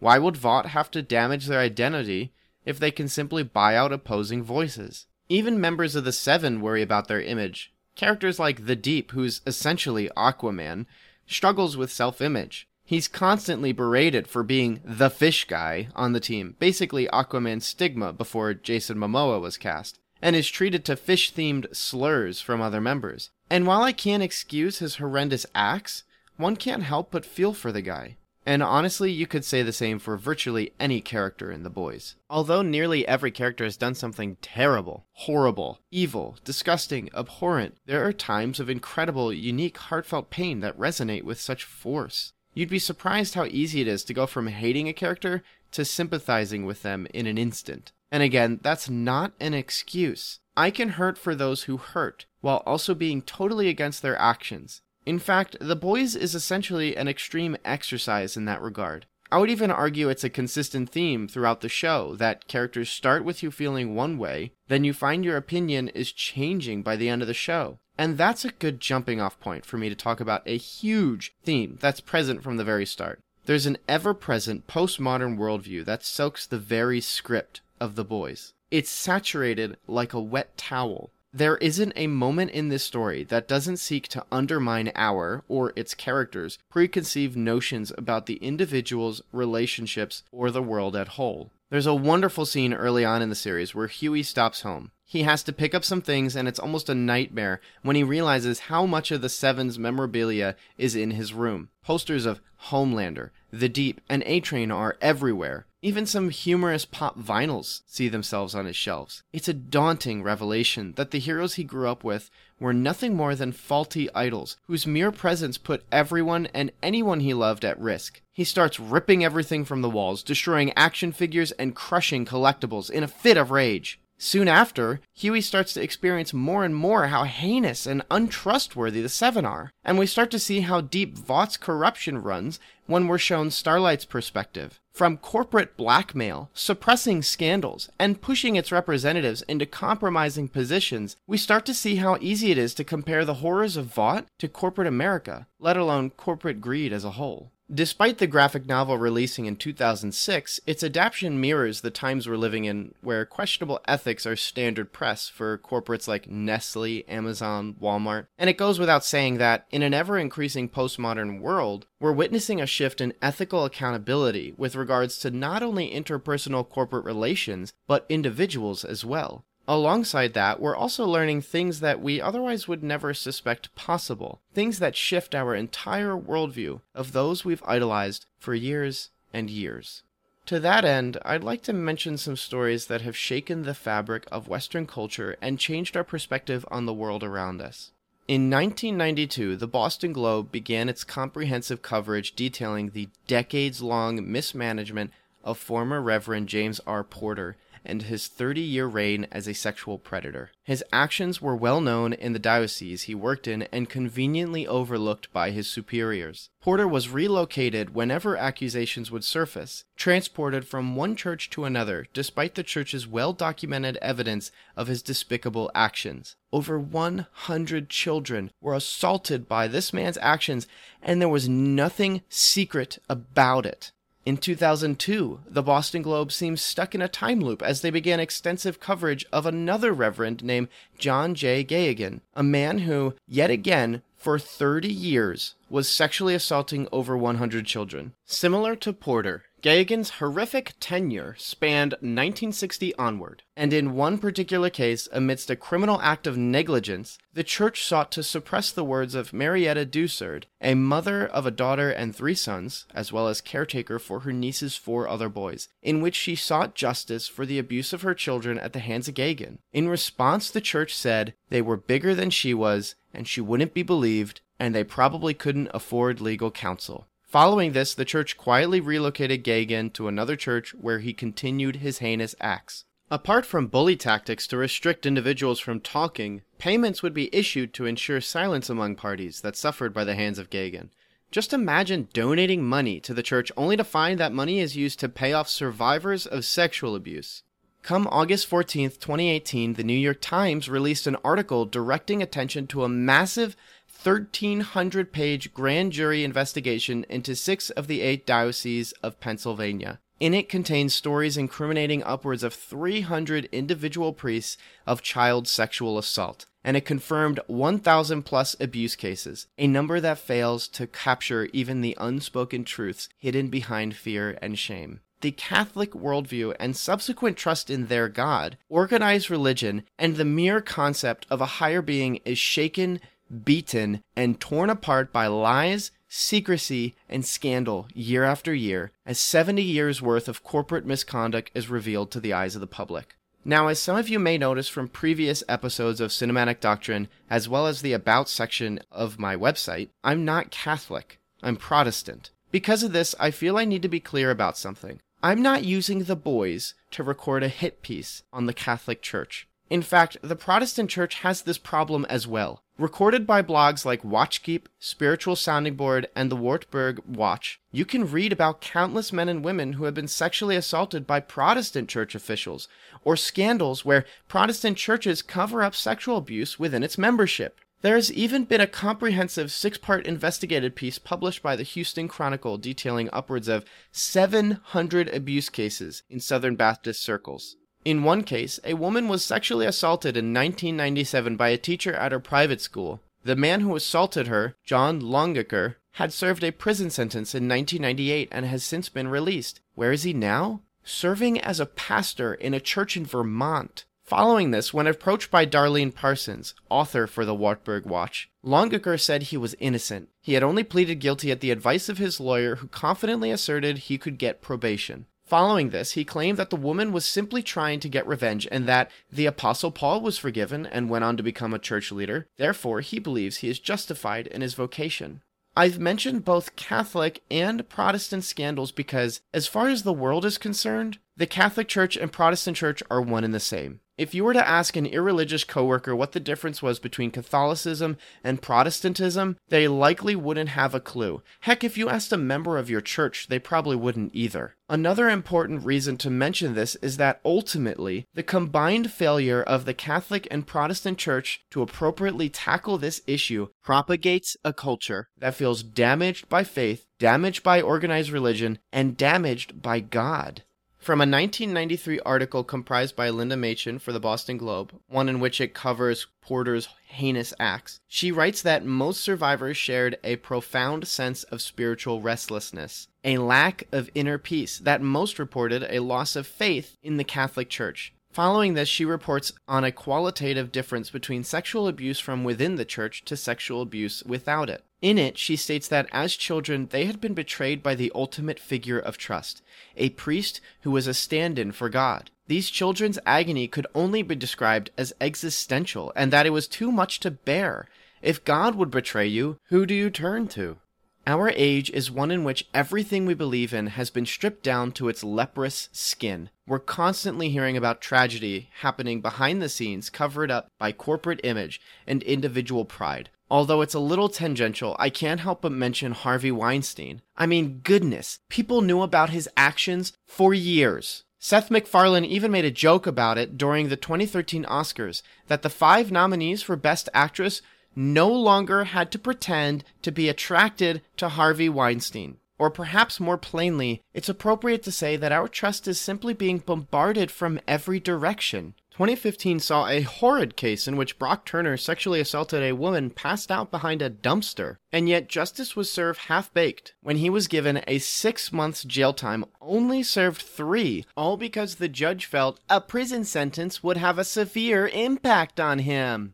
Why 0.00 0.18
would 0.18 0.36
Vought 0.36 0.66
have 0.66 0.90
to 0.90 1.02
damage 1.02 1.46
their 1.46 1.60
identity 1.60 2.32
if 2.64 2.80
they 2.80 2.90
can 2.90 3.06
simply 3.06 3.44
buy 3.44 3.76
out 3.76 3.92
opposing 3.92 4.42
voices? 4.42 5.06
Even 5.28 5.60
members 5.60 5.94
of 5.94 6.04
the 6.04 6.12
Seven 6.12 6.60
worry 6.60 6.82
about 6.82 7.06
their 7.06 7.22
image. 7.22 7.72
Characters 7.94 8.40
like 8.40 8.66
The 8.66 8.76
Deep, 8.76 9.12
who's 9.12 9.40
essentially 9.46 10.10
Aquaman, 10.16 10.86
struggles 11.26 11.76
with 11.76 11.92
self 11.92 12.20
image. 12.20 12.68
He's 12.84 13.08
constantly 13.08 13.72
berated 13.72 14.28
for 14.28 14.42
being 14.42 14.80
the 14.84 15.10
fish 15.10 15.46
guy 15.46 15.88
on 15.94 16.12
the 16.12 16.20
team, 16.20 16.56
basically 16.58 17.06
Aquaman's 17.08 17.66
stigma 17.66 18.12
before 18.12 18.52
Jason 18.54 18.98
Momoa 18.98 19.40
was 19.40 19.56
cast 19.56 19.98
and 20.20 20.34
is 20.34 20.48
treated 20.48 20.84
to 20.84 20.96
fish 20.96 21.32
themed 21.32 21.74
slurs 21.74 22.40
from 22.40 22.60
other 22.60 22.80
members. 22.80 23.30
And 23.50 23.66
while 23.66 23.82
I 23.82 23.92
can't 23.92 24.22
excuse 24.22 24.78
his 24.78 24.96
horrendous 24.96 25.46
acts, 25.54 26.04
one 26.36 26.56
can't 26.56 26.82
help 26.82 27.10
but 27.10 27.24
feel 27.24 27.52
for 27.52 27.72
the 27.72 27.82
guy. 27.82 28.16
And 28.48 28.62
honestly, 28.62 29.10
you 29.10 29.26
could 29.26 29.44
say 29.44 29.62
the 29.62 29.72
same 29.72 29.98
for 29.98 30.16
virtually 30.16 30.72
any 30.78 31.00
character 31.00 31.50
in 31.50 31.64
The 31.64 31.70
Boys. 31.70 32.14
Although 32.30 32.62
nearly 32.62 33.06
every 33.06 33.32
character 33.32 33.64
has 33.64 33.76
done 33.76 33.96
something 33.96 34.36
terrible, 34.40 35.04
horrible, 35.14 35.80
evil, 35.90 36.36
disgusting, 36.44 37.10
abhorrent, 37.12 37.76
there 37.86 38.06
are 38.06 38.12
times 38.12 38.60
of 38.60 38.70
incredible, 38.70 39.32
unique, 39.32 39.76
heartfelt 39.78 40.30
pain 40.30 40.60
that 40.60 40.78
resonate 40.78 41.24
with 41.24 41.40
such 41.40 41.64
force. 41.64 42.34
You'd 42.54 42.70
be 42.70 42.78
surprised 42.78 43.34
how 43.34 43.46
easy 43.46 43.80
it 43.80 43.88
is 43.88 44.04
to 44.04 44.14
go 44.14 44.26
from 44.26 44.46
hating 44.46 44.88
a 44.88 44.92
character 44.92 45.42
to 45.72 45.84
sympathizing 45.84 46.64
with 46.64 46.82
them 46.82 47.08
in 47.12 47.26
an 47.26 47.38
instant. 47.38 47.90
And 48.10 48.22
again, 48.22 48.60
that's 48.62 48.88
not 48.88 49.32
an 49.40 49.54
excuse. 49.54 50.40
I 50.56 50.70
can 50.70 50.90
hurt 50.90 51.18
for 51.18 51.34
those 51.34 51.64
who 51.64 51.76
hurt, 51.76 52.26
while 52.40 52.62
also 52.64 52.94
being 52.94 53.20
totally 53.20 53.68
against 53.68 54.02
their 54.02 54.16
actions. 54.18 54.80
In 55.04 55.18
fact, 55.18 55.56
The 55.60 55.76
Boys 55.76 56.16
is 56.16 56.34
essentially 56.34 56.96
an 56.96 57.08
extreme 57.08 57.56
exercise 57.64 58.36
in 58.36 58.44
that 58.46 58.62
regard. 58.62 59.06
I 59.30 59.38
would 59.38 59.50
even 59.50 59.70
argue 59.70 60.08
it's 60.08 60.24
a 60.24 60.30
consistent 60.30 60.90
theme 60.90 61.26
throughout 61.26 61.60
the 61.60 61.68
show 61.68 62.14
that 62.16 62.46
characters 62.46 62.90
start 62.90 63.24
with 63.24 63.42
you 63.42 63.50
feeling 63.50 63.94
one 63.94 64.18
way, 64.18 64.52
then 64.68 64.84
you 64.84 64.92
find 64.92 65.24
your 65.24 65.36
opinion 65.36 65.88
is 65.88 66.12
changing 66.12 66.82
by 66.82 66.96
the 66.96 67.08
end 67.08 67.22
of 67.22 67.28
the 67.28 67.34
show. 67.34 67.78
And 67.98 68.18
that's 68.18 68.44
a 68.44 68.50
good 68.50 68.80
jumping 68.80 69.20
off 69.20 69.40
point 69.40 69.64
for 69.64 69.78
me 69.78 69.88
to 69.88 69.94
talk 69.94 70.20
about 70.20 70.42
a 70.46 70.56
huge 70.56 71.34
theme 71.42 71.78
that's 71.80 72.00
present 72.00 72.42
from 72.42 72.56
the 72.56 72.64
very 72.64 72.86
start. 72.86 73.20
There's 73.46 73.66
an 73.66 73.78
ever 73.88 74.14
present 74.14 74.66
postmodern 74.66 75.38
worldview 75.38 75.84
that 75.86 76.04
soaks 76.04 76.46
the 76.46 76.58
very 76.58 77.00
script 77.00 77.62
of 77.80 77.94
the 77.94 78.04
boys. 78.04 78.52
It's 78.70 78.90
saturated 78.90 79.76
like 79.86 80.12
a 80.12 80.20
wet 80.20 80.56
towel. 80.56 81.10
There 81.32 81.58
isn't 81.58 81.92
a 81.96 82.06
moment 82.06 82.52
in 82.52 82.68
this 82.68 82.84
story 82.84 83.22
that 83.24 83.46
doesn't 83.46 83.76
seek 83.76 84.08
to 84.08 84.24
undermine 84.32 84.90
our, 84.94 85.44
or 85.48 85.72
its 85.76 85.94
characters, 85.94 86.58
preconceived 86.70 87.36
notions 87.36 87.92
about 87.98 88.26
the 88.26 88.36
individual's 88.36 89.20
relationships 89.32 90.22
or 90.32 90.50
the 90.50 90.62
world 90.62 90.96
at 90.96 91.08
whole. 91.08 91.50
There's 91.68 91.86
a 91.86 91.94
wonderful 91.94 92.46
scene 92.46 92.72
early 92.72 93.04
on 93.04 93.22
in 93.22 93.28
the 93.28 93.34
series 93.34 93.74
where 93.74 93.88
Hughie 93.88 94.22
stops 94.22 94.62
home. 94.62 94.92
He 95.04 95.24
has 95.24 95.42
to 95.44 95.52
pick 95.52 95.74
up 95.74 95.84
some 95.84 96.00
things, 96.00 96.34
and 96.34 96.48
it's 96.48 96.58
almost 96.58 96.88
a 96.88 96.94
nightmare 96.94 97.60
when 97.82 97.96
he 97.96 98.02
realizes 98.02 98.60
how 98.60 98.86
much 98.86 99.10
of 99.10 99.20
the 99.20 99.28
Seven's 99.28 99.78
memorabilia 99.78 100.56
is 100.78 100.96
in 100.96 101.10
his 101.12 101.34
room. 101.34 101.68
Posters 101.84 102.24
of 102.24 102.40
Homelander, 102.70 103.30
The 103.52 103.68
Deep, 103.68 104.00
and 104.08 104.22
A 104.26 104.40
Train 104.40 104.70
are 104.70 104.96
everywhere. 105.00 105.66
Even 105.86 106.04
some 106.04 106.30
humorous 106.30 106.84
pop 106.84 107.16
vinyls 107.16 107.82
see 107.86 108.08
themselves 108.08 108.56
on 108.56 108.66
his 108.66 108.74
shelves. 108.74 109.22
It's 109.32 109.46
a 109.46 109.52
daunting 109.52 110.20
revelation 110.20 110.94
that 110.96 111.12
the 111.12 111.20
heroes 111.20 111.54
he 111.54 111.62
grew 111.62 111.88
up 111.88 112.02
with 112.02 112.28
were 112.58 112.72
nothing 112.72 113.14
more 113.14 113.36
than 113.36 113.52
faulty 113.52 114.12
idols 114.12 114.56
whose 114.66 114.84
mere 114.84 115.12
presence 115.12 115.58
put 115.58 115.84
everyone 115.92 116.46
and 116.46 116.72
anyone 116.82 117.20
he 117.20 117.32
loved 117.34 117.64
at 117.64 117.78
risk. 117.78 118.20
He 118.32 118.42
starts 118.42 118.80
ripping 118.80 119.22
everything 119.22 119.64
from 119.64 119.80
the 119.80 119.88
walls, 119.88 120.24
destroying 120.24 120.72
action 120.72 121.12
figures 121.12 121.52
and 121.52 121.76
crushing 121.76 122.26
collectibles 122.26 122.90
in 122.90 123.04
a 123.04 123.08
fit 123.22 123.36
of 123.36 123.52
rage. 123.52 124.00
Soon 124.18 124.48
after, 124.48 125.00
Hughie 125.14 125.40
starts 125.40 125.74
to 125.74 125.82
experience 125.82 126.32
more 126.32 126.64
and 126.64 126.74
more 126.74 127.06
how 127.06 127.22
heinous 127.22 127.86
and 127.86 128.02
untrustworthy 128.10 129.02
the 129.02 129.08
Seven 129.08 129.44
are, 129.44 129.70
and 129.84 130.00
we 130.00 130.06
start 130.06 130.32
to 130.32 130.40
see 130.40 130.62
how 130.62 130.80
deep 130.80 131.16
Vought's 131.16 131.56
corruption 131.56 132.20
runs 132.20 132.58
when 132.86 133.06
we're 133.06 133.18
shown 133.18 133.52
Starlight's 133.52 134.04
perspective. 134.04 134.80
From 134.96 135.18
corporate 135.18 135.76
blackmail, 135.76 136.48
suppressing 136.54 137.20
scandals, 137.20 137.90
and 137.98 138.22
pushing 138.22 138.56
its 138.56 138.72
representatives 138.72 139.42
into 139.42 139.66
compromising 139.66 140.48
positions, 140.48 141.16
we 141.26 141.36
start 141.36 141.66
to 141.66 141.74
see 141.74 141.96
how 141.96 142.16
easy 142.22 142.50
it 142.50 142.56
is 142.56 142.72
to 142.72 142.82
compare 142.82 143.26
the 143.26 143.42
horrors 143.44 143.76
of 143.76 143.92
Vought 143.92 144.24
to 144.38 144.48
corporate 144.48 144.88
America, 144.88 145.48
let 145.58 145.76
alone 145.76 146.08
corporate 146.08 146.62
greed 146.62 146.94
as 146.94 147.04
a 147.04 147.10
whole. 147.10 147.52
Despite 147.72 148.18
the 148.18 148.28
graphic 148.28 148.66
novel 148.66 148.96
releasing 148.96 149.46
in 149.46 149.56
2006, 149.56 150.60
its 150.66 150.84
adaptation 150.84 151.40
mirrors 151.40 151.80
the 151.80 151.90
times 151.90 152.28
we're 152.28 152.36
living 152.36 152.64
in 152.64 152.94
where 153.00 153.26
questionable 153.26 153.80
ethics 153.88 154.24
are 154.24 154.36
standard 154.36 154.92
press 154.92 155.28
for 155.28 155.58
corporates 155.58 156.06
like 156.06 156.30
Nestle, 156.30 157.02
Amazon, 157.08 157.74
Walmart. 157.82 158.26
And 158.38 158.48
it 158.48 158.56
goes 158.56 158.78
without 158.78 159.04
saying 159.04 159.38
that, 159.38 159.66
in 159.70 159.82
an 159.82 159.94
ever 159.94 160.16
increasing 160.16 160.68
postmodern 160.68 161.40
world, 161.40 161.86
we're 161.98 162.12
witnessing 162.12 162.60
a 162.60 162.66
shift 162.66 163.00
in 163.00 163.14
ethical 163.20 163.64
accountability 163.64 164.54
with 164.56 164.76
regards 164.76 165.18
to 165.18 165.32
not 165.32 165.64
only 165.64 165.90
interpersonal 165.90 166.68
corporate 166.68 167.04
relations, 167.04 167.72
but 167.88 168.06
individuals 168.08 168.84
as 168.84 169.04
well. 169.04 169.44
Alongside 169.68 170.34
that, 170.34 170.60
we're 170.60 170.76
also 170.76 171.04
learning 171.04 171.42
things 171.42 171.80
that 171.80 172.00
we 172.00 172.20
otherwise 172.20 172.68
would 172.68 172.84
never 172.84 173.12
suspect 173.12 173.74
possible, 173.74 174.40
things 174.54 174.78
that 174.78 174.94
shift 174.94 175.34
our 175.34 175.54
entire 175.54 176.16
worldview 176.16 176.80
of 176.94 177.12
those 177.12 177.44
we've 177.44 177.62
idolized 177.66 178.26
for 178.38 178.54
years 178.54 179.10
and 179.32 179.50
years. 179.50 180.02
To 180.46 180.60
that 180.60 180.84
end, 180.84 181.18
I'd 181.24 181.42
like 181.42 181.62
to 181.62 181.72
mention 181.72 182.16
some 182.16 182.36
stories 182.36 182.86
that 182.86 183.00
have 183.00 183.16
shaken 183.16 183.62
the 183.62 183.74
fabric 183.74 184.28
of 184.30 184.46
Western 184.46 184.86
culture 184.86 185.36
and 185.42 185.58
changed 185.58 185.96
our 185.96 186.04
perspective 186.04 186.64
on 186.70 186.86
the 186.86 186.94
world 186.94 187.24
around 187.24 187.60
us. 187.60 187.90
In 188.28 188.48
1992, 188.50 189.56
the 189.56 189.66
Boston 189.66 190.12
Globe 190.12 190.52
began 190.52 190.88
its 190.88 191.02
comprehensive 191.02 191.82
coverage 191.82 192.36
detailing 192.36 192.90
the 192.90 193.08
decades 193.26 193.82
long 193.82 194.30
mismanagement 194.30 195.10
of 195.42 195.58
former 195.58 196.00
Reverend 196.00 196.48
James 196.48 196.80
R. 196.86 197.02
Porter 197.02 197.56
and 197.86 198.02
his 198.02 198.28
30 198.28 198.60
year 198.60 198.86
reign 198.86 199.26
as 199.32 199.46
a 199.46 199.54
sexual 199.54 199.98
predator. 199.98 200.50
His 200.62 200.84
actions 200.92 201.40
were 201.40 201.56
well 201.56 201.80
known 201.80 202.12
in 202.12 202.32
the 202.32 202.38
diocese 202.38 203.04
he 203.04 203.14
worked 203.14 203.46
in 203.46 203.62
and 203.72 203.88
conveniently 203.88 204.66
overlooked 204.66 205.32
by 205.32 205.52
his 205.52 205.68
superiors. 205.68 206.50
Porter 206.60 206.88
was 206.88 207.08
relocated 207.08 207.94
whenever 207.94 208.36
accusations 208.36 209.10
would 209.10 209.22
surface, 209.22 209.84
transported 209.94 210.66
from 210.66 210.96
one 210.96 211.14
church 211.14 211.48
to 211.50 211.64
another, 211.64 212.06
despite 212.12 212.56
the 212.56 212.64
church's 212.64 213.06
well 213.06 213.32
documented 213.32 213.96
evidence 213.98 214.50
of 214.76 214.88
his 214.88 215.02
despicable 215.02 215.70
actions. 215.74 216.34
Over 216.52 216.78
100 216.78 217.88
children 217.88 218.50
were 218.60 218.74
assaulted 218.74 219.48
by 219.48 219.68
this 219.68 219.92
man's 219.92 220.18
actions, 220.20 220.66
and 221.00 221.20
there 221.20 221.28
was 221.28 221.48
nothing 221.48 222.22
secret 222.28 222.98
about 223.08 223.64
it. 223.64 223.92
In 224.26 224.38
2002, 224.38 225.38
the 225.48 225.62
Boston 225.62 226.02
Globe 226.02 226.32
seems 226.32 226.60
stuck 226.60 226.96
in 226.96 227.00
a 227.00 227.06
time 227.06 227.38
loop 227.38 227.62
as 227.62 227.80
they 227.80 227.90
began 227.90 228.18
extensive 228.18 228.80
coverage 228.80 229.24
of 229.32 229.46
another 229.46 229.92
reverend 229.92 230.42
named 230.42 230.66
John 230.98 231.36
J. 231.36 231.64
Geoghan, 231.64 232.22
a 232.34 232.42
man 232.42 232.80
who, 232.80 233.14
yet 233.28 233.52
again, 233.52 234.02
for 234.16 234.36
30 234.36 234.88
years, 234.88 235.54
was 235.70 235.88
sexually 235.88 236.34
assaulting 236.34 236.88
over 236.90 237.16
100 237.16 237.66
children. 237.66 238.14
Similar 238.24 238.74
to 238.74 238.92
Porter, 238.92 239.44
Geoghan's 239.66 240.10
horrific 240.20 240.74
tenure 240.78 241.34
spanned 241.36 241.94
1960 241.94 242.94
onward, 242.94 243.42
and 243.56 243.72
in 243.72 243.94
one 243.94 244.16
particular 244.16 244.70
case, 244.70 245.08
amidst 245.10 245.50
a 245.50 245.56
criminal 245.56 246.00
act 246.02 246.28
of 246.28 246.36
negligence, 246.36 247.18
the 247.34 247.42
church 247.42 247.82
sought 247.82 248.12
to 248.12 248.22
suppress 248.22 248.70
the 248.70 248.84
words 248.84 249.16
of 249.16 249.32
Maryetta 249.32 249.84
Dussourd, 249.84 250.44
a 250.60 250.76
mother 250.76 251.26
of 251.26 251.46
a 251.46 251.50
daughter 251.50 251.90
and 251.90 252.14
three 252.14 252.36
sons, 252.36 252.86
as 252.94 253.12
well 253.12 253.26
as 253.26 253.40
caretaker 253.40 253.98
for 253.98 254.20
her 254.20 254.32
niece's 254.32 254.76
four 254.76 255.08
other 255.08 255.28
boys, 255.28 255.66
in 255.82 256.00
which 256.00 256.14
she 256.14 256.36
sought 256.36 256.76
justice 256.76 257.26
for 257.26 257.44
the 257.44 257.58
abuse 257.58 257.92
of 257.92 258.02
her 258.02 258.14
children 258.14 258.60
at 258.60 258.72
the 258.72 258.78
hands 258.78 259.08
of 259.08 259.16
Geoghan. 259.16 259.58
In 259.72 259.88
response, 259.88 260.48
the 260.48 260.60
church 260.60 260.94
said 260.94 261.34
they 261.48 261.60
were 261.60 261.76
bigger 261.76 262.14
than 262.14 262.30
she 262.30 262.54
was, 262.54 262.94
and 263.12 263.26
she 263.26 263.40
wouldn't 263.40 263.74
be 263.74 263.82
believed, 263.82 264.42
and 264.60 264.72
they 264.72 264.84
probably 264.84 265.34
couldn't 265.34 265.70
afford 265.74 266.20
legal 266.20 266.52
counsel. 266.52 267.08
Following 267.26 267.72
this, 267.72 267.92
the 267.92 268.04
church 268.04 268.36
quietly 268.36 268.80
relocated 268.80 269.42
Geoghan 269.42 269.92
to 269.94 270.06
another 270.06 270.36
church 270.36 270.72
where 270.74 271.00
he 271.00 271.12
continued 271.12 271.76
his 271.76 271.98
heinous 271.98 272.36
acts. 272.40 272.84
Apart 273.10 273.44
from 273.44 273.66
bully 273.66 273.96
tactics 273.96 274.46
to 274.46 274.56
restrict 274.56 275.06
individuals 275.06 275.58
from 275.58 275.80
talking, 275.80 276.42
payments 276.58 277.02
would 277.02 277.14
be 277.14 277.34
issued 277.34 277.74
to 277.74 277.84
ensure 277.84 278.20
silence 278.20 278.70
among 278.70 278.94
parties 278.94 279.40
that 279.40 279.56
suffered 279.56 279.92
by 279.92 280.04
the 280.04 280.14
hands 280.14 280.38
of 280.38 280.50
Geoghan. 280.50 280.90
Just 281.32 281.52
imagine 281.52 282.08
donating 282.12 282.64
money 282.64 283.00
to 283.00 283.12
the 283.12 283.24
church 283.24 283.50
only 283.56 283.76
to 283.76 283.84
find 283.84 284.20
that 284.20 284.32
money 284.32 284.60
is 284.60 284.76
used 284.76 285.00
to 285.00 285.08
pay 285.08 285.32
off 285.32 285.48
survivors 285.48 286.26
of 286.26 286.44
sexual 286.44 286.94
abuse. 286.94 287.42
Come 287.82 288.08
August 288.10 288.48
14th, 288.50 288.98
2018, 288.98 289.74
the 289.74 289.84
New 289.84 289.94
York 289.94 290.18
Times 290.20 290.68
released 290.68 291.06
an 291.06 291.16
article 291.24 291.64
directing 291.64 292.22
attention 292.22 292.66
to 292.68 292.82
a 292.84 292.88
massive 292.88 293.56
1,300 294.02 295.12
page 295.12 295.52
grand 295.52 295.92
jury 295.92 296.22
investigation 296.24 297.04
into 297.08 297.34
six 297.34 297.70
of 297.70 297.86
the 297.86 298.00
eight 298.02 298.26
dioceses 298.26 298.92
of 299.02 299.20
Pennsylvania. 299.20 300.00
In 300.18 300.32
it 300.32 300.48
contains 300.48 300.94
stories 300.94 301.36
incriminating 301.36 302.02
upwards 302.02 302.42
of 302.42 302.54
300 302.54 303.50
individual 303.52 304.14
priests 304.14 304.56
of 304.86 305.02
child 305.02 305.46
sexual 305.46 305.98
assault, 305.98 306.46
and 306.64 306.76
it 306.76 306.86
confirmed 306.86 307.40
1,000 307.48 308.22
plus 308.22 308.56
abuse 308.58 308.96
cases, 308.96 309.46
a 309.58 309.66
number 309.66 310.00
that 310.00 310.18
fails 310.18 310.68
to 310.68 310.86
capture 310.86 311.48
even 311.52 311.82
the 311.82 311.96
unspoken 312.00 312.64
truths 312.64 313.10
hidden 313.18 313.48
behind 313.48 313.94
fear 313.94 314.38
and 314.40 314.58
shame. 314.58 315.00
The 315.20 315.32
Catholic 315.32 315.92
worldview 315.92 316.54
and 316.60 316.76
subsequent 316.76 317.36
trust 317.36 317.70
in 317.70 317.86
their 317.86 318.08
God, 318.08 318.56
organized 318.68 319.30
religion, 319.30 319.82
and 319.98 320.16
the 320.16 320.24
mere 320.24 320.60
concept 320.60 321.26
of 321.30 321.40
a 321.40 321.46
higher 321.46 321.82
being 321.82 322.20
is 322.24 322.38
shaken 322.38 323.00
beaten, 323.44 324.02
and 324.14 324.40
torn 324.40 324.70
apart 324.70 325.12
by 325.12 325.26
lies, 325.26 325.90
secrecy, 326.08 326.94
and 327.08 327.24
scandal 327.24 327.88
year 327.94 328.24
after 328.24 328.54
year, 328.54 328.92
as 329.04 329.18
70 329.18 329.62
years 329.62 330.00
worth 330.00 330.28
of 330.28 330.44
corporate 330.44 330.86
misconduct 330.86 331.50
is 331.54 331.68
revealed 331.68 332.10
to 332.10 332.20
the 332.20 332.32
eyes 332.32 332.54
of 332.54 332.60
the 332.60 332.66
public. 332.66 333.16
Now, 333.44 333.68
as 333.68 333.78
some 333.78 333.96
of 333.96 334.08
you 334.08 334.18
may 334.18 334.38
notice 334.38 334.68
from 334.68 334.88
previous 334.88 335.44
episodes 335.48 336.00
of 336.00 336.10
Cinematic 336.10 336.58
Doctrine, 336.58 337.06
as 337.30 337.48
well 337.48 337.68
as 337.68 337.80
the 337.80 337.92
About 337.92 338.28
section 338.28 338.80
of 338.90 339.20
my 339.20 339.36
website, 339.36 339.90
I'm 340.02 340.24
not 340.24 340.50
Catholic. 340.50 341.20
I'm 341.42 341.56
Protestant. 341.56 342.30
Because 342.50 342.82
of 342.82 342.92
this, 342.92 343.14
I 343.20 343.30
feel 343.30 343.56
I 343.56 343.64
need 343.64 343.82
to 343.82 343.88
be 343.88 344.00
clear 344.00 344.30
about 344.30 344.58
something. 344.58 345.00
I'm 345.22 345.42
not 345.42 345.64
using 345.64 346.04
the 346.04 346.16
boys 346.16 346.74
to 346.90 347.02
record 347.02 347.42
a 347.42 347.48
hit 347.48 347.82
piece 347.82 348.22
on 348.32 348.46
the 348.46 348.52
Catholic 348.52 349.00
Church. 349.00 349.46
In 349.70 349.82
fact, 349.82 350.16
the 350.22 350.36
Protestant 350.36 350.90
Church 350.90 351.16
has 351.20 351.42
this 351.42 351.58
problem 351.58 352.04
as 352.06 352.26
well. 352.26 352.62
Recorded 352.78 353.26
by 353.26 353.40
blogs 353.40 353.86
like 353.86 354.02
Watchkeep, 354.02 354.66
Spiritual 354.78 355.34
Sounding 355.34 355.76
Board, 355.76 356.08
and 356.14 356.30
the 356.30 356.36
Wartburg 356.36 357.00
Watch, 357.06 357.58
you 357.72 357.86
can 357.86 358.10
read 358.10 358.34
about 358.34 358.60
countless 358.60 359.14
men 359.14 359.30
and 359.30 359.42
women 359.42 359.74
who 359.74 359.84
have 359.84 359.94
been 359.94 360.08
sexually 360.08 360.56
assaulted 360.56 361.06
by 361.06 361.20
Protestant 361.20 361.88
church 361.88 362.14
officials, 362.14 362.68
or 363.02 363.16
scandals 363.16 363.86
where 363.86 364.04
Protestant 364.28 364.76
churches 364.76 365.22
cover 365.22 365.62
up 365.62 365.74
sexual 365.74 366.18
abuse 366.18 366.58
within 366.58 366.82
its 366.82 366.98
membership. 366.98 367.62
There 367.80 367.94
has 367.94 368.12
even 368.12 368.44
been 368.44 368.60
a 368.60 368.66
comprehensive 368.66 369.50
six 369.50 369.78
part 369.78 370.06
investigated 370.06 370.76
piece 370.76 370.98
published 370.98 371.42
by 371.42 371.56
the 371.56 371.62
Houston 371.62 372.08
Chronicle 372.08 372.58
detailing 372.58 373.08
upwards 373.10 373.48
of 373.48 373.64
700 373.90 375.08
abuse 375.08 375.48
cases 375.48 376.02
in 376.10 376.20
Southern 376.20 376.56
Baptist 376.56 377.00
circles. 377.02 377.56
In 377.86 378.02
one 378.02 378.24
case, 378.24 378.58
a 378.64 378.74
woman 378.74 379.06
was 379.06 379.24
sexually 379.24 379.64
assaulted 379.64 380.16
in 380.16 380.34
1997 380.34 381.36
by 381.36 381.50
a 381.50 381.56
teacher 381.56 381.94
at 381.94 382.10
her 382.10 382.18
private 382.18 382.60
school. 382.60 383.00
The 383.22 383.36
man 383.36 383.60
who 383.60 383.76
assaulted 383.76 384.26
her, 384.26 384.56
John 384.64 385.00
Longaker, 385.00 385.76
had 385.92 386.12
served 386.12 386.42
a 386.42 386.50
prison 386.50 386.90
sentence 386.90 387.32
in 387.32 387.48
1998 387.48 388.28
and 388.32 388.44
has 388.44 388.64
since 388.64 388.88
been 388.88 389.06
released. 389.06 389.60
Where 389.76 389.92
is 389.92 390.02
he 390.02 390.12
now? 390.12 390.62
Serving 390.82 391.40
as 391.40 391.60
a 391.60 391.64
pastor 391.64 392.34
in 392.34 392.54
a 392.54 392.58
church 392.58 392.96
in 392.96 393.06
Vermont. 393.06 393.84
Following 394.02 394.50
this, 394.50 394.74
when 394.74 394.88
approached 394.88 395.30
by 395.30 395.46
Darlene 395.46 395.94
Parsons, 395.94 396.54
author 396.68 397.06
for 397.06 397.24
the 397.24 397.36
Wartburg 397.36 397.86
Watch, 397.86 398.28
Longaker 398.44 398.98
said 399.00 399.22
he 399.22 399.36
was 399.36 399.54
innocent. 399.60 400.08
He 400.20 400.32
had 400.32 400.42
only 400.42 400.64
pleaded 400.64 400.96
guilty 400.96 401.30
at 401.30 401.38
the 401.38 401.52
advice 401.52 401.88
of 401.88 401.98
his 401.98 402.18
lawyer, 402.18 402.56
who 402.56 402.66
confidently 402.66 403.30
asserted 403.30 403.78
he 403.78 403.96
could 403.96 404.18
get 404.18 404.42
probation. 404.42 405.06
Following 405.26 405.70
this, 405.70 405.92
he 405.92 406.04
claimed 406.04 406.38
that 406.38 406.50
the 406.50 406.56
woman 406.56 406.92
was 406.92 407.04
simply 407.04 407.42
trying 407.42 407.80
to 407.80 407.88
get 407.88 408.06
revenge 408.06 408.46
and 408.52 408.66
that 408.66 408.92
the 409.10 409.26
Apostle 409.26 409.72
Paul 409.72 410.00
was 410.00 410.18
forgiven 410.18 410.66
and 410.66 410.88
went 410.88 411.02
on 411.02 411.16
to 411.16 411.22
become 411.22 411.52
a 411.52 411.58
church 411.58 411.90
leader. 411.90 412.28
Therefore, 412.36 412.80
he 412.80 413.00
believes 413.00 413.38
he 413.38 413.48
is 413.48 413.58
justified 413.58 414.28
in 414.28 414.40
his 414.40 414.54
vocation. 414.54 415.22
I've 415.56 415.80
mentioned 415.80 416.24
both 416.24 416.54
Catholic 416.54 417.22
and 417.28 417.68
Protestant 417.68 418.24
scandals 418.24 418.70
because, 418.70 419.20
as 419.34 419.48
far 419.48 419.68
as 419.68 419.82
the 419.82 419.92
world 419.92 420.24
is 420.24 420.38
concerned, 420.38 420.98
the 421.16 421.26
Catholic 421.26 421.66
Church 421.66 421.96
and 421.96 422.12
Protestant 422.12 422.56
Church 422.56 422.82
are 422.88 423.00
one 423.00 423.24
and 423.24 423.34
the 423.34 423.40
same. 423.40 423.80
If 423.98 424.14
you 424.14 424.24
were 424.24 424.34
to 424.34 424.46
ask 424.46 424.76
an 424.76 424.84
irreligious 424.84 425.42
coworker 425.42 425.96
what 425.96 426.12
the 426.12 426.20
difference 426.20 426.60
was 426.60 426.78
between 426.78 427.10
Catholicism 427.10 427.96
and 428.22 428.42
Protestantism, 428.42 429.38
they 429.48 429.68
likely 429.68 430.14
wouldn't 430.14 430.50
have 430.50 430.74
a 430.74 430.80
clue. 430.80 431.22
Heck, 431.40 431.64
if 431.64 431.78
you 431.78 431.88
asked 431.88 432.12
a 432.12 432.18
member 432.18 432.58
of 432.58 432.68
your 432.68 432.82
church, 432.82 433.28
they 433.28 433.38
probably 433.38 433.74
wouldn't 433.74 434.14
either. 434.14 434.54
Another 434.68 435.08
important 435.08 435.64
reason 435.64 435.96
to 435.98 436.10
mention 436.10 436.54
this 436.54 436.74
is 436.76 436.98
that 436.98 437.20
ultimately, 437.24 438.04
the 438.12 438.22
combined 438.22 438.92
failure 438.92 439.42
of 439.42 439.64
the 439.64 439.72
Catholic 439.72 440.28
and 440.30 440.46
Protestant 440.46 440.98
Church 440.98 441.40
to 441.50 441.62
appropriately 441.62 442.28
tackle 442.28 442.76
this 442.76 443.00
issue 443.06 443.48
propagates 443.64 444.36
a 444.44 444.52
culture 444.52 445.08
that 445.16 445.34
feels 445.34 445.62
damaged 445.62 446.28
by 446.28 446.44
faith, 446.44 446.84
damaged 446.98 447.42
by 447.42 447.62
organized 447.62 448.10
religion, 448.10 448.58
and 448.72 448.98
damaged 448.98 449.62
by 449.62 449.80
God. 449.80 450.42
From 450.86 451.00
a 451.00 451.02
1993 451.02 451.98
article 452.06 452.44
comprised 452.44 452.94
by 452.94 453.10
Linda 453.10 453.34
Matchan 453.34 453.80
for 453.80 453.90
the 453.90 453.98
Boston 453.98 454.36
Globe, 454.36 454.72
one 454.86 455.08
in 455.08 455.18
which 455.18 455.40
it 455.40 455.52
covers 455.52 456.06
Porter's 456.22 456.68
heinous 456.84 457.34
acts, 457.40 457.80
she 457.88 458.12
writes 458.12 458.40
that 458.42 458.64
most 458.64 459.00
survivors 459.00 459.56
shared 459.56 459.98
a 460.04 460.14
profound 460.14 460.86
sense 460.86 461.24
of 461.24 461.42
spiritual 461.42 462.02
restlessness, 462.02 462.86
a 463.02 463.18
lack 463.18 463.66
of 463.72 463.90
inner 463.96 464.16
peace, 464.16 464.60
that 464.60 464.80
most 464.80 465.18
reported 465.18 465.66
a 465.68 465.80
loss 465.80 466.14
of 466.14 466.24
faith 466.24 466.76
in 466.84 466.98
the 466.98 467.02
Catholic 467.02 467.50
Church. 467.50 467.92
Following 468.12 468.54
this, 468.54 468.68
she 468.68 468.84
reports 468.84 469.32
on 469.48 469.64
a 469.64 469.72
qualitative 469.72 470.52
difference 470.52 470.90
between 470.90 471.24
sexual 471.24 471.66
abuse 471.66 471.98
from 471.98 472.22
within 472.22 472.54
the 472.54 472.64
church 472.64 473.04
to 473.06 473.16
sexual 473.16 473.60
abuse 473.60 474.04
without 474.04 474.48
it. 474.48 474.62
In 474.86 474.98
it, 474.98 475.18
she 475.18 475.34
states 475.34 475.66
that 475.66 475.88
as 475.90 476.14
children, 476.14 476.68
they 476.70 476.84
had 476.84 477.00
been 477.00 477.12
betrayed 477.12 477.60
by 477.60 477.74
the 477.74 477.90
ultimate 477.92 478.38
figure 478.38 478.78
of 478.78 478.96
trust, 478.96 479.42
a 479.76 479.88
priest 479.88 480.40
who 480.60 480.70
was 480.70 480.86
a 480.86 480.94
stand 480.94 481.40
in 481.40 481.50
for 481.50 481.68
God. 481.68 482.12
These 482.28 482.50
children's 482.50 483.00
agony 483.04 483.48
could 483.48 483.66
only 483.74 484.02
be 484.02 484.14
described 484.14 484.70
as 484.78 484.94
existential, 485.00 485.92
and 485.96 486.12
that 486.12 486.24
it 486.24 486.30
was 486.30 486.46
too 486.46 486.70
much 486.70 487.00
to 487.00 487.10
bear. 487.10 487.66
If 488.00 488.24
God 488.24 488.54
would 488.54 488.70
betray 488.70 489.08
you, 489.08 489.40
who 489.48 489.66
do 489.66 489.74
you 489.74 489.90
turn 489.90 490.28
to? 490.28 490.58
Our 491.04 491.30
age 491.30 491.68
is 491.70 491.90
one 491.90 492.12
in 492.12 492.22
which 492.22 492.46
everything 492.54 493.06
we 493.06 493.14
believe 493.14 493.52
in 493.52 493.66
has 493.66 493.90
been 493.90 494.06
stripped 494.06 494.44
down 494.44 494.70
to 494.74 494.88
its 494.88 495.02
leprous 495.02 495.68
skin. 495.72 496.30
We're 496.46 496.60
constantly 496.60 497.30
hearing 497.30 497.56
about 497.56 497.80
tragedy 497.80 498.50
happening 498.60 499.00
behind 499.00 499.42
the 499.42 499.48
scenes, 499.48 499.90
covered 499.90 500.30
up 500.30 500.46
by 500.60 500.70
corporate 500.70 501.20
image 501.24 501.60
and 501.88 502.04
individual 502.04 502.64
pride. 502.64 503.10
Although 503.30 503.62
it's 503.62 503.74
a 503.74 503.80
little 503.80 504.08
tangential, 504.08 504.76
I 504.78 504.90
can't 504.90 505.20
help 505.20 505.42
but 505.42 505.52
mention 505.52 505.92
Harvey 505.92 506.30
Weinstein. 506.30 507.02
I 507.16 507.26
mean, 507.26 507.60
goodness, 507.64 508.20
people 508.28 508.62
knew 508.62 508.82
about 508.82 509.10
his 509.10 509.28
actions 509.36 509.92
for 510.06 510.32
years. 510.32 511.04
Seth 511.18 511.50
MacFarlane 511.50 512.04
even 512.04 512.30
made 512.30 512.44
a 512.44 512.52
joke 512.52 512.86
about 512.86 513.18
it 513.18 513.36
during 513.36 513.68
the 513.68 513.76
2013 513.76 514.44
Oscars 514.44 515.02
that 515.26 515.42
the 515.42 515.50
five 515.50 515.90
nominees 515.90 516.42
for 516.42 516.54
Best 516.54 516.88
Actress 516.94 517.42
no 517.74 518.08
longer 518.08 518.64
had 518.64 518.92
to 518.92 518.98
pretend 518.98 519.64
to 519.82 519.90
be 519.90 520.08
attracted 520.08 520.82
to 520.96 521.08
Harvey 521.08 521.48
Weinstein. 521.48 522.18
Or 522.38 522.50
perhaps 522.50 523.00
more 523.00 523.18
plainly, 523.18 523.82
it's 523.94 524.08
appropriate 524.08 524.62
to 524.64 524.72
say 524.72 524.96
that 524.96 525.10
our 525.10 525.26
trust 525.26 525.66
is 525.66 525.80
simply 525.80 526.12
being 526.12 526.38
bombarded 526.38 527.10
from 527.10 527.40
every 527.48 527.80
direction. 527.80 528.54
2015 528.76 529.40
saw 529.40 529.66
a 529.66 529.80
horrid 529.80 530.36
case 530.36 530.68
in 530.68 530.76
which 530.76 530.98
Brock 530.98 531.24
Turner 531.24 531.56
sexually 531.56 531.98
assaulted 531.98 532.42
a 532.42 532.52
woman 532.52 532.90
passed 532.90 533.32
out 533.32 533.50
behind 533.50 533.80
a 533.80 533.88
dumpster, 533.88 534.58
and 534.70 534.86
yet 534.86 535.08
justice 535.08 535.56
was 535.56 535.70
served 535.70 535.98
half 535.98 536.30
baked 536.34 536.74
when 536.82 536.98
he 536.98 537.08
was 537.08 537.26
given 537.26 537.62
a 537.66 537.78
six 537.78 538.34
months 538.34 538.64
jail 538.64 538.92
time, 538.92 539.24
only 539.40 539.82
served 539.82 540.20
three, 540.20 540.84
all 540.94 541.16
because 541.16 541.54
the 541.54 541.70
judge 541.70 542.04
felt 542.04 542.38
a 542.50 542.60
prison 542.60 543.02
sentence 543.02 543.62
would 543.62 543.78
have 543.78 543.98
a 543.98 544.04
severe 544.04 544.68
impact 544.68 545.40
on 545.40 545.60
him. 545.60 546.12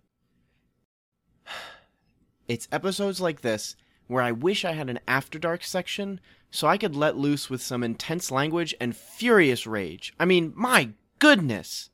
It's 2.46 2.68
episodes 2.70 3.20
like 3.20 3.40
this 3.40 3.75
where 4.07 4.22
I 4.22 4.31
wish 4.31 4.64
I 4.64 4.72
had 4.72 4.88
an 4.88 5.01
After 5.09 5.40
Dark 5.40 5.64
section 5.64 6.20
so 6.53 6.68
I 6.68 6.79
could 6.79 6.94
let 6.94 7.16
loose 7.16 7.51
with 7.51 7.61
some 7.61 7.83
intense 7.83 8.31
language 8.31 8.72
and 8.81 8.94
furious 8.94 9.66
rage. 9.66 10.14
I 10.20 10.27
mean, 10.27 10.53
my 10.55 10.90
goodness! 11.18 11.90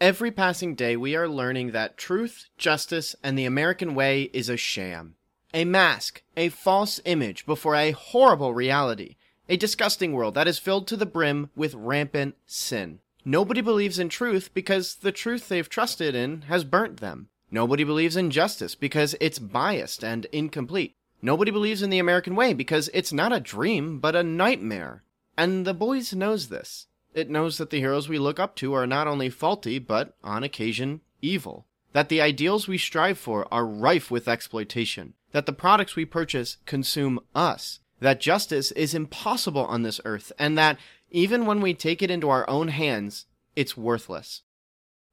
Every 0.00 0.32
passing 0.32 0.74
day, 0.74 0.96
we 0.96 1.14
are 1.14 1.28
learning 1.28 1.70
that 1.70 1.96
truth, 1.96 2.46
justice, 2.58 3.14
and 3.22 3.38
the 3.38 3.44
American 3.44 3.94
way 3.94 4.24
is 4.32 4.48
a 4.48 4.56
sham. 4.56 5.14
A 5.54 5.64
mask, 5.64 6.22
a 6.36 6.48
false 6.48 7.00
image 7.04 7.46
before 7.46 7.76
a 7.76 7.92
horrible 7.92 8.52
reality, 8.52 9.14
a 9.48 9.56
disgusting 9.56 10.12
world 10.12 10.34
that 10.34 10.48
is 10.48 10.58
filled 10.58 10.88
to 10.88 10.96
the 10.96 11.06
brim 11.06 11.50
with 11.54 11.74
rampant 11.74 12.34
sin. 12.44 12.98
Nobody 13.24 13.60
believes 13.60 14.00
in 14.00 14.08
truth 14.08 14.52
because 14.52 14.96
the 14.96 15.12
truth 15.12 15.48
they've 15.48 15.68
trusted 15.68 16.14
in 16.14 16.42
has 16.42 16.64
burnt 16.64 16.98
them. 16.98 17.28
Nobody 17.50 17.84
believes 17.84 18.16
in 18.16 18.32
justice 18.32 18.74
because 18.74 19.14
it's 19.20 19.38
biased 19.38 20.02
and 20.02 20.26
incomplete. 20.32 20.96
Nobody 21.22 21.52
believes 21.52 21.82
in 21.82 21.90
the 21.90 22.00
American 22.00 22.34
way 22.34 22.52
because 22.52 22.90
it's 22.92 23.12
not 23.12 23.32
a 23.32 23.38
dream, 23.38 24.00
but 24.00 24.16
a 24.16 24.24
nightmare. 24.24 25.04
And 25.38 25.64
the 25.64 25.72
boys 25.72 26.12
knows 26.12 26.48
this. 26.48 26.88
It 27.14 27.30
knows 27.30 27.58
that 27.58 27.70
the 27.70 27.78
heroes 27.78 28.08
we 28.08 28.18
look 28.18 28.40
up 28.40 28.56
to 28.56 28.74
are 28.74 28.86
not 28.86 29.06
only 29.06 29.30
faulty, 29.30 29.78
but, 29.78 30.16
on 30.24 30.42
occasion, 30.42 31.00
evil. 31.22 31.66
That 31.92 32.08
the 32.08 32.20
ideals 32.20 32.66
we 32.66 32.76
strive 32.76 33.18
for 33.18 33.46
are 33.54 33.64
rife 33.64 34.10
with 34.10 34.26
exploitation. 34.26 35.14
That 35.30 35.46
the 35.46 35.52
products 35.52 35.94
we 35.94 36.04
purchase 36.04 36.56
consume 36.66 37.20
us. 37.34 37.78
That 38.00 38.20
justice 38.20 38.72
is 38.72 38.94
impossible 38.94 39.64
on 39.64 39.82
this 39.82 40.00
earth, 40.04 40.32
and 40.40 40.58
that, 40.58 40.76
even 41.10 41.46
when 41.46 41.60
we 41.60 41.72
take 41.72 42.02
it 42.02 42.10
into 42.10 42.28
our 42.28 42.48
own 42.50 42.68
hands, 42.68 43.26
it's 43.54 43.76
worthless. 43.76 44.42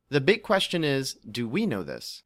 The 0.10 0.20
big 0.20 0.42
question 0.42 0.84
is 0.84 1.14
do 1.30 1.48
we 1.48 1.68
know 1.68 1.84
this? 1.84 2.24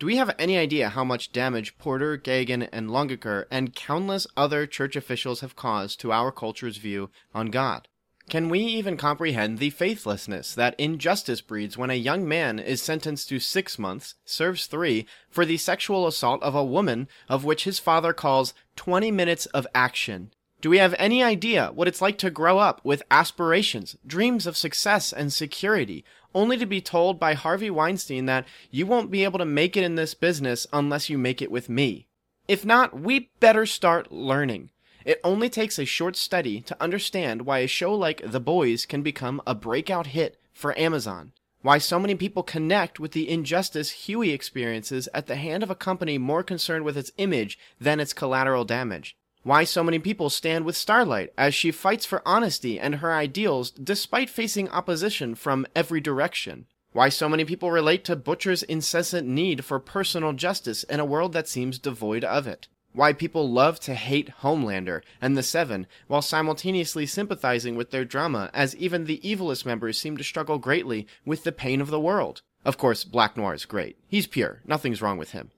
Do 0.00 0.06
we 0.06 0.16
have 0.16 0.34
any 0.36 0.58
idea 0.58 0.88
how 0.88 1.04
much 1.04 1.30
damage 1.30 1.78
Porter, 1.78 2.18
Geoghegan, 2.18 2.68
and 2.72 2.90
Longaker 2.90 3.44
and 3.52 3.72
countless 3.72 4.26
other 4.36 4.66
church 4.66 4.96
officials 4.96 5.40
have 5.40 5.54
caused 5.54 6.00
to 6.00 6.10
our 6.10 6.32
culture's 6.32 6.78
view 6.78 7.10
on 7.32 7.46
God? 7.46 7.86
Can 8.30 8.48
we 8.48 8.60
even 8.60 8.96
comprehend 8.96 9.58
the 9.58 9.70
faithlessness 9.70 10.54
that 10.54 10.78
injustice 10.78 11.40
breeds 11.40 11.76
when 11.76 11.90
a 11.90 11.94
young 11.94 12.26
man 12.26 12.58
is 12.58 12.80
sentenced 12.80 13.28
to 13.28 13.38
six 13.38 13.78
months, 13.78 14.14
serves 14.24 14.66
three, 14.66 15.06
for 15.28 15.44
the 15.44 15.56
sexual 15.56 16.06
assault 16.06 16.42
of 16.42 16.54
a 16.54 16.64
woman 16.64 17.08
of 17.28 17.44
which 17.44 17.64
his 17.64 17.78
father 17.78 18.12
calls 18.12 18.54
20 18.76 19.10
minutes 19.10 19.46
of 19.46 19.66
action? 19.74 20.32
Do 20.62 20.70
we 20.70 20.78
have 20.78 20.94
any 20.96 21.22
idea 21.22 21.72
what 21.74 21.88
it's 21.88 22.00
like 22.00 22.18
to 22.18 22.30
grow 22.30 22.58
up 22.58 22.80
with 22.84 23.02
aspirations, 23.10 23.96
dreams 24.06 24.46
of 24.46 24.56
success 24.56 25.12
and 25.12 25.32
security, 25.32 26.04
only 26.34 26.56
to 26.56 26.66
be 26.66 26.80
told 26.80 27.18
by 27.18 27.34
Harvey 27.34 27.68
Weinstein 27.68 28.26
that 28.26 28.46
you 28.70 28.86
won't 28.86 29.10
be 29.10 29.24
able 29.24 29.40
to 29.40 29.44
make 29.44 29.76
it 29.76 29.82
in 29.82 29.96
this 29.96 30.14
business 30.14 30.66
unless 30.72 31.10
you 31.10 31.18
make 31.18 31.42
it 31.42 31.50
with 31.50 31.68
me. 31.68 32.06
If 32.46 32.64
not, 32.64 32.98
we 32.98 33.30
better 33.40 33.66
start 33.66 34.12
learning. 34.12 34.70
It 35.04 35.20
only 35.24 35.48
takes 35.48 35.78
a 35.78 35.84
short 35.84 36.16
study 36.16 36.60
to 36.62 36.82
understand 36.82 37.42
why 37.42 37.58
a 37.58 37.66
show 37.66 37.94
like 37.94 38.22
The 38.24 38.40
Boys 38.40 38.86
can 38.86 39.02
become 39.02 39.42
a 39.46 39.54
breakout 39.54 40.08
hit 40.08 40.38
for 40.52 40.78
Amazon. 40.78 41.32
Why 41.62 41.78
so 41.78 42.00
many 42.00 42.16
people 42.16 42.42
connect 42.42 42.98
with 42.98 43.12
the 43.12 43.28
injustice 43.28 43.90
Hughie 43.90 44.32
experiences 44.32 45.08
at 45.14 45.28
the 45.28 45.36
hand 45.36 45.62
of 45.62 45.70
a 45.70 45.76
company 45.76 46.18
more 46.18 46.42
concerned 46.42 46.84
with 46.84 46.96
its 46.96 47.12
image 47.18 47.58
than 47.80 48.00
its 48.00 48.12
collateral 48.12 48.64
damage. 48.64 49.16
Why 49.44 49.64
so 49.64 49.82
many 49.82 49.98
people 49.98 50.30
stand 50.30 50.64
with 50.64 50.76
Starlight 50.76 51.32
as 51.38 51.54
she 51.54 51.70
fights 51.70 52.04
for 52.04 52.22
honesty 52.26 52.78
and 52.78 52.96
her 52.96 53.12
ideals 53.12 53.70
despite 53.70 54.30
facing 54.30 54.68
opposition 54.68 55.34
from 55.34 55.66
every 55.74 56.00
direction. 56.00 56.66
Why 56.92 57.08
so 57.08 57.28
many 57.28 57.44
people 57.44 57.70
relate 57.70 58.04
to 58.04 58.16
Butcher's 58.16 58.62
incessant 58.62 59.26
need 59.26 59.64
for 59.64 59.80
personal 59.80 60.32
justice 60.32 60.84
in 60.84 61.00
a 61.00 61.04
world 61.04 61.32
that 61.32 61.48
seems 61.48 61.78
devoid 61.78 62.22
of 62.22 62.46
it. 62.46 62.68
Why 62.94 63.12
people 63.12 63.50
love 63.50 63.80
to 63.80 63.94
hate 63.94 64.30
Homelander 64.42 65.02
and 65.20 65.36
the 65.36 65.42
Seven 65.42 65.86
while 66.08 66.20
simultaneously 66.20 67.06
sympathizing 67.06 67.74
with 67.74 67.90
their 67.90 68.04
drama, 68.04 68.50
as 68.52 68.76
even 68.76 69.06
the 69.06 69.20
evilest 69.24 69.64
members 69.64 69.98
seem 69.98 70.16
to 70.18 70.24
struggle 70.24 70.58
greatly 70.58 71.06
with 71.24 71.44
the 71.44 71.52
pain 71.52 71.80
of 71.80 71.88
the 71.88 72.00
world. 72.00 72.42
Of 72.64 72.76
course, 72.76 73.04
Black 73.04 73.36
Noir 73.36 73.54
is 73.54 73.64
great. 73.64 73.96
He's 74.06 74.26
pure. 74.26 74.60
Nothing's 74.66 75.00
wrong 75.00 75.16
with 75.16 75.32
him. 75.32 75.50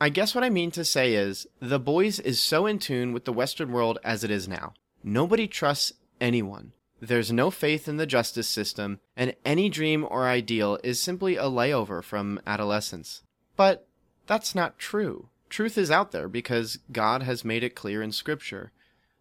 I 0.00 0.08
guess 0.08 0.34
what 0.34 0.44
I 0.44 0.48
mean 0.48 0.70
to 0.70 0.84
say 0.84 1.14
is, 1.14 1.46
The 1.60 1.78
Boys 1.78 2.20
is 2.20 2.40
so 2.40 2.66
in 2.66 2.78
tune 2.78 3.12
with 3.12 3.26
the 3.26 3.32
Western 3.32 3.72
world 3.72 3.98
as 4.02 4.24
it 4.24 4.30
is 4.30 4.48
now. 4.48 4.72
Nobody 5.02 5.46
trusts 5.46 5.92
anyone. 6.20 6.72
There's 7.00 7.32
no 7.32 7.50
faith 7.50 7.88
in 7.88 7.96
the 7.96 8.06
justice 8.06 8.48
system, 8.48 9.00
and 9.16 9.34
any 9.44 9.68
dream 9.68 10.06
or 10.08 10.26
ideal 10.26 10.78
is 10.84 11.02
simply 11.02 11.36
a 11.36 11.44
layover 11.44 12.02
from 12.02 12.40
adolescence. 12.46 13.22
But 13.56 13.86
that's 14.26 14.54
not 14.54 14.78
true. 14.78 15.28
Truth 15.50 15.76
is 15.76 15.90
out 15.90 16.12
there 16.12 16.28
because 16.28 16.78
God 16.92 17.24
has 17.24 17.44
made 17.44 17.64
it 17.64 17.74
clear 17.74 18.02
in 18.02 18.12
Scripture. 18.12 18.70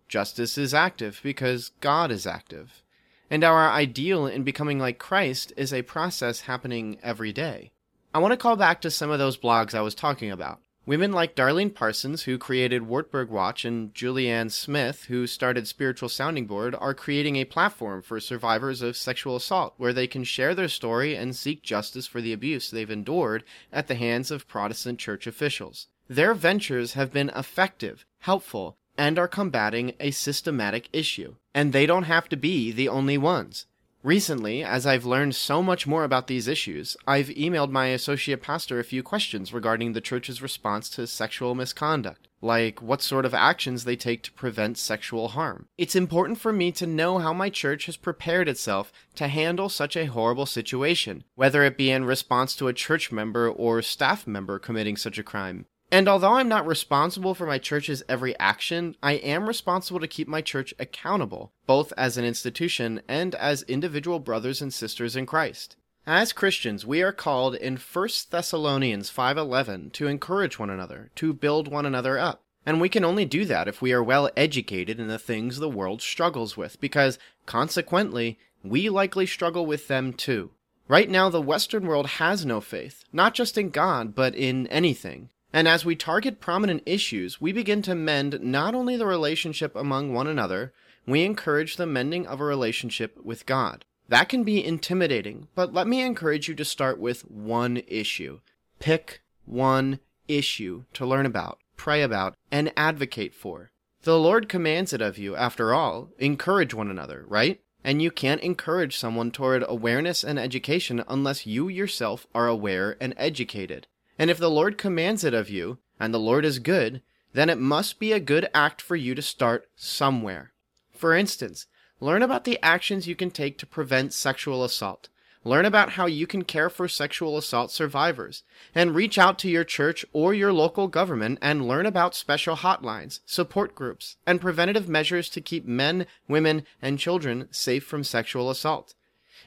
Justice 0.08 0.60
is 0.60 0.76
active 0.76 1.20
because 1.24 1.72
God 1.82 2.12
is 2.12 2.28
active. 2.28 2.84
And 3.32 3.44
our 3.44 3.70
ideal 3.72 4.28
in 4.28 4.44
becoming 4.44 4.78
like 4.78 5.00
Christ 5.00 5.52
is 5.58 5.74
a 5.74 5.82
process 5.82 6.42
happening 6.42 7.00
every 7.02 7.34
day. 7.34 7.72
I 8.14 8.20
want 8.20 8.32
to 8.32 8.38
call 8.38 8.56
back 8.56 8.80
to 8.82 8.92
some 8.92 9.10
of 9.10 9.18
those 9.18 9.38
blogs 9.38 9.74
I 9.74 9.82
was 9.82 9.96
talking 9.96 10.30
about. 10.30 10.60
Women 10.86 11.12
like 11.12 11.36
Darlene 11.36 11.74
Parsons, 11.74 12.24
who 12.24 12.38
created 12.38 12.88
Wartburg 12.88 13.30
Watch, 13.30 13.66
and 13.66 13.94
Julie 13.96 14.30
Anne 14.30 14.50
Smith, 14.50 15.06
who 15.06 15.26
started 15.26 15.68
Spiritual 15.68 16.10
Sounding 16.10 16.46
Board, 16.46 16.76
are 16.76 16.94
creating 16.94 17.38
a 17.38 17.46
platform 17.46 18.04
for 18.04 18.20
survivors 18.20 18.84
of 18.84 18.98
sexual 18.98 19.36
assault 19.36 19.74
where 19.78 19.94
they 19.94 20.08
can 20.08 20.24
share 20.24 20.54
their 20.54 20.68
story 20.68 21.16
and 21.16 21.36
seek 21.36 21.64
justice 21.64 22.06
for 22.06 22.22
the 22.22 22.34
abuse 22.34 22.70
they've 22.70 22.90
endured 22.90 23.44
at 23.72 23.88
the 23.88 23.96
hands 23.96 24.30
of 24.30 24.48
Protestant 24.48 25.00
church 25.00 25.26
officials. 25.26 25.88
Their 26.10 26.34
ventures 26.34 26.94
have 26.94 27.14
been 27.14 27.30
effective, 27.30 28.04
helpful, 28.22 28.78
and 28.98 29.20
are 29.20 29.28
combating 29.28 29.94
a 30.00 30.10
systematic 30.10 30.90
issue. 30.92 31.36
And 31.54 31.72
they 31.72 31.86
don't 31.86 32.04
have 32.04 32.28
to 32.30 32.36
be 32.36 32.72
the 32.72 32.90
only 32.90 33.18
ones. 33.18 33.68
Recently, 34.02 34.64
as 34.64 34.88
I've 34.88 35.06
learned 35.06 35.36
so 35.36 35.62
much 35.62 35.86
more 35.86 36.04
about 36.04 36.28
these 36.28 36.48
issues, 36.48 36.98
I've 37.06 37.28
emailed 37.28 37.70
my 37.70 37.88
associate 37.88 38.42
pastor 38.42 38.80
a 38.80 38.84
few 38.84 39.04
questions 39.04 39.54
regarding 39.54 39.94
the 39.94 40.02
church's 40.02 40.42
response 40.42 40.90
to 40.92 41.06
sexual 41.06 41.54
misconduct, 41.54 42.28
like 42.42 42.82
what 42.82 43.02
sort 43.02 43.26
of 43.26 43.34
actions 43.34 43.84
they 43.84 43.98
take 43.98 44.24
to 44.24 44.32
prevent 44.32 44.78
sexual 44.78 45.30
harm. 45.30 45.68
It's 45.78 45.98
important 45.98 46.40
for 46.40 46.54
me 46.54 46.72
to 46.72 46.88
know 46.88 47.20
how 47.20 47.34
my 47.34 47.50
church 47.50 47.86
has 47.86 47.98
prepared 47.98 48.48
itself 48.48 48.92
to 49.16 49.28
handle 49.28 49.70
such 49.70 49.96
a 49.96 50.06
horrible 50.06 50.46
situation, 50.46 51.24
whether 51.36 51.64
it 51.64 51.78
be 51.78 51.92
in 51.92 52.06
response 52.06 52.56
to 52.56 52.68
a 52.68 52.74
church 52.74 53.12
member 53.12 53.48
or 53.50 53.82
staff 53.82 54.26
member 54.26 54.58
committing 54.58 54.98
such 54.98 55.20
a 55.20 55.24
crime. 55.24 55.66
And 55.92 56.08
although 56.08 56.34
I'm 56.34 56.48
not 56.48 56.68
responsible 56.68 57.34
for 57.34 57.48
my 57.48 57.58
church's 57.58 58.04
every 58.08 58.38
action, 58.38 58.96
I 59.02 59.14
am 59.14 59.48
responsible 59.48 60.00
to 60.00 60.08
keep 60.08 60.28
my 60.28 60.42
church 60.42 60.74
accountable, 60.78 61.52
both 61.66 61.92
as 61.98 62.16
an 62.16 62.26
institution 62.26 63.02
and 63.08 63.34
as 63.36 63.64
individual 63.64 64.20
brothers 64.20 64.62
and 64.62 64.72
sisters 64.72 65.16
in 65.16 65.26
Christ. 65.26 65.76
As 66.06 66.32
Christians, 66.32 66.86
we 66.86 67.02
are 67.02 67.12
called 67.12 67.56
in 67.56 67.78
1 67.78 68.30
Thessalonians 68.30 69.10
5:11 69.10 69.92
to 69.94 70.08
encourage 70.08 70.60
one 70.60 70.70
another, 70.70 71.10
to 71.16 71.34
build 71.34 71.68
one 71.68 71.86
another 71.86 72.20
up. 72.20 72.44
And 72.66 72.80
we 72.80 72.90
can 72.90 73.04
only 73.04 73.26
do 73.26 73.46
that 73.46 73.68
if 73.68 73.82
we 73.82 73.92
are 73.92 74.04
well 74.04 74.30
educated 74.38 75.00
in 75.00 75.08
the 75.08 75.18
things 75.18 75.58
the 75.58 75.70
world 75.70 76.02
struggles 76.02 76.56
with, 76.56 76.80
because 76.80 77.18
consequently, 77.48 78.38
we 78.64 78.90
likely 78.90 79.26
struggle 79.26 79.66
with 79.66 79.88
them 79.88 80.14
too. 80.14 80.52
Right 80.88 81.10
now, 81.10 81.30
the 81.30 81.42
Western 81.42 81.88
world 81.88 82.08
has 82.08 82.46
no 82.46 82.62
faith, 82.62 83.04
not 83.12 83.34
just 83.34 83.58
in 83.58 83.70
God, 83.70 84.14
but 84.14 84.36
in 84.36 84.68
anything. 84.68 85.30
And 85.52 85.68
as 85.68 85.84
we 85.84 85.96
target 85.96 86.40
prominent 86.40 86.84
issues, 86.86 87.42
we 87.42 87.52
begin 87.52 87.82
to 87.84 87.96
mend 87.96 88.40
not 88.42 88.76
only 88.76 88.96
the 88.98 89.08
relationship 89.08 89.76
among 89.76 90.14
one 90.14 90.28
another, 90.28 90.74
we 91.08 91.24
encourage 91.24 91.76
the 91.76 91.88
mending 91.88 92.28
of 92.28 92.40
a 92.40 92.46
relationship 92.46 93.18
with 93.24 93.46
God. 93.46 93.86
That 94.10 94.30
can 94.30 94.44
be 94.44 94.64
intimidating, 94.64 95.48
but 95.56 95.74
let 95.74 95.88
me 95.88 96.02
encourage 96.02 96.48
you 96.48 96.56
to 96.56 96.66
start 96.66 97.00
with 97.00 97.22
one 97.30 97.82
issue. 97.88 98.40
Pick 98.80 99.22
one 99.46 100.00
issue 100.28 100.84
to 100.94 101.06
learn 101.06 101.26
about, 101.26 101.60
pray 101.78 102.02
about, 102.02 102.36
and 102.52 102.72
advocate 102.78 103.34
for. 103.34 103.72
The 104.04 104.18
Lord 104.18 104.48
commands 104.50 104.94
it 104.94 105.02
of 105.02 105.18
you, 105.18 105.36
after 105.36 105.74
all. 105.74 106.10
Encourage 106.20 106.74
one 106.74 106.90
another, 106.90 107.26
right? 107.28 107.60
And 107.84 108.02
you 108.02 108.12
can't 108.12 108.42
encourage 108.42 108.98
someone 108.98 109.32
toward 109.32 109.64
awareness 109.68 110.24
and 110.24 110.40
education 110.40 111.04
unless 111.08 111.46
you 111.46 111.68
yourself 111.68 112.28
are 112.34 112.48
aware 112.48 112.98
and 113.02 113.14
educated. 113.18 113.88
And 114.20 114.30
if 114.30 114.38
the 114.38 114.50
Lord 114.50 114.78
commands 114.78 115.24
it 115.24 115.34
of 115.34 115.50
you, 115.50 115.78
and 115.98 116.14
the 116.14 116.20
Lord 116.20 116.44
is 116.44 116.60
good, 116.60 117.02
then 117.34 117.50
it 117.50 117.58
must 117.58 118.00
be 118.00 118.12
a 118.12 118.20
good 118.20 118.50
act 118.54 118.82
for 118.82 118.98
you 118.98 119.16
to 119.16 119.22
start 119.22 119.70
somewhere. 119.78 120.52
For 120.92 121.16
instance, 121.16 121.68
learn 122.02 122.22
about 122.22 122.44
the 122.44 122.60
actions 122.62 123.08
you 123.08 123.16
can 123.16 123.32
take 123.32 123.58
to 123.60 123.66
prevent 123.66 124.14
sexual 124.14 124.66
assault. 124.66 125.08
Learn 125.46 125.64
about 125.64 125.92
how 125.92 126.06
you 126.06 126.28
can 126.28 126.44
care 126.44 126.70
for 126.70 126.90
sexual 126.90 127.38
assault 127.38 127.72
survivors. 127.72 128.44
And 128.76 128.94
reach 128.94 129.18
out 129.18 129.40
to 129.40 129.50
your 129.50 129.64
church 129.64 130.06
or 130.12 130.34
your 130.34 130.52
local 130.52 130.90
government 130.90 131.40
and 131.42 131.66
learn 131.66 131.86
about 131.86 132.14
special 132.14 132.58
hotlines, 132.58 133.22
support 133.26 133.74
groups, 133.74 134.18
and 134.28 134.42
preventative 134.42 134.90
measures 134.90 135.30
to 135.30 135.40
keep 135.40 135.66
men, 135.66 136.06
women, 136.28 136.66
and 136.82 137.00
children 137.00 137.48
safe 137.52 137.86
from 137.86 138.04
sexual 138.04 138.50
assault. 138.50 138.96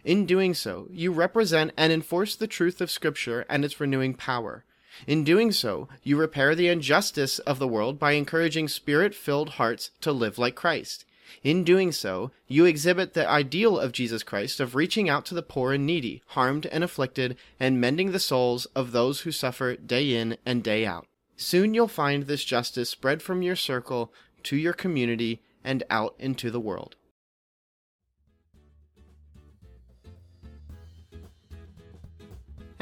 In 0.04 0.26
doing 0.26 0.52
so, 0.52 0.88
you 0.90 1.12
represent 1.12 1.72
and 1.76 1.92
enforce 1.92 2.34
the 2.34 2.48
truth 2.48 2.80
of 2.80 2.90
Scripture 2.90 3.46
and 3.48 3.64
its 3.64 3.80
renewing 3.80 4.14
power. 4.14 4.64
In 5.06 5.24
doing 5.24 5.52
so, 5.52 5.88
you 6.02 6.16
repair 6.16 6.54
the 6.54 6.68
injustice 6.68 7.38
of 7.40 7.58
the 7.58 7.68
world 7.68 7.98
by 7.98 8.12
encouraging 8.12 8.68
spirit 8.68 9.14
filled 9.14 9.50
hearts 9.50 9.90
to 10.00 10.12
live 10.12 10.38
like 10.38 10.54
Christ. 10.54 11.04
In 11.42 11.64
doing 11.64 11.92
so, 11.92 12.30
you 12.46 12.66
exhibit 12.66 13.14
the 13.14 13.28
ideal 13.28 13.78
of 13.78 13.92
Jesus 13.92 14.22
Christ 14.22 14.60
of 14.60 14.74
reaching 14.74 15.08
out 15.08 15.24
to 15.26 15.34
the 15.34 15.42
poor 15.42 15.72
and 15.72 15.86
needy, 15.86 16.22
harmed 16.28 16.66
and 16.66 16.84
afflicted, 16.84 17.36
and 17.58 17.80
mending 17.80 18.12
the 18.12 18.18
souls 18.18 18.66
of 18.74 18.92
those 18.92 19.20
who 19.20 19.32
suffer 19.32 19.76
day 19.76 20.14
in 20.14 20.36
and 20.44 20.62
day 20.62 20.84
out. 20.84 21.06
Soon 21.36 21.74
you'll 21.74 21.88
find 21.88 22.24
this 22.24 22.44
justice 22.44 22.90
spread 22.90 23.22
from 23.22 23.42
your 23.42 23.56
circle 23.56 24.12
to 24.42 24.56
your 24.56 24.74
community 24.74 25.40
and 25.64 25.84
out 25.88 26.14
into 26.18 26.50
the 26.50 26.60
world. 26.60 26.96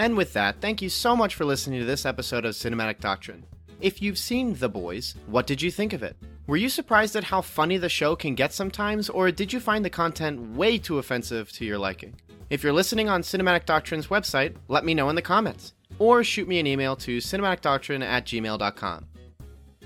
And 0.00 0.16
with 0.16 0.32
that, 0.32 0.62
thank 0.62 0.80
you 0.80 0.88
so 0.88 1.14
much 1.14 1.34
for 1.34 1.44
listening 1.44 1.78
to 1.78 1.84
this 1.84 2.06
episode 2.06 2.46
of 2.46 2.54
Cinematic 2.54 3.00
Doctrine. 3.00 3.44
If 3.82 4.00
you've 4.00 4.16
seen 4.16 4.54
The 4.54 4.70
Boys, 4.70 5.14
what 5.26 5.46
did 5.46 5.60
you 5.60 5.70
think 5.70 5.92
of 5.92 6.02
it? 6.02 6.16
Were 6.46 6.56
you 6.56 6.70
surprised 6.70 7.16
at 7.16 7.24
how 7.24 7.42
funny 7.42 7.76
the 7.76 7.90
show 7.90 8.16
can 8.16 8.34
get 8.34 8.54
sometimes, 8.54 9.10
or 9.10 9.30
did 9.30 9.52
you 9.52 9.60
find 9.60 9.84
the 9.84 9.90
content 9.90 10.56
way 10.56 10.78
too 10.78 10.96
offensive 10.96 11.52
to 11.52 11.66
your 11.66 11.76
liking? 11.76 12.18
If 12.48 12.62
you're 12.62 12.72
listening 12.72 13.10
on 13.10 13.20
Cinematic 13.20 13.66
Doctrine's 13.66 14.06
website, 14.06 14.56
let 14.68 14.86
me 14.86 14.94
know 14.94 15.10
in 15.10 15.16
the 15.16 15.20
comments, 15.20 15.74
or 15.98 16.24
shoot 16.24 16.48
me 16.48 16.58
an 16.58 16.66
email 16.66 16.96
to 16.96 17.18
cinematicdoctrine 17.18 18.02
at 18.02 18.24
gmail.com. 18.24 19.06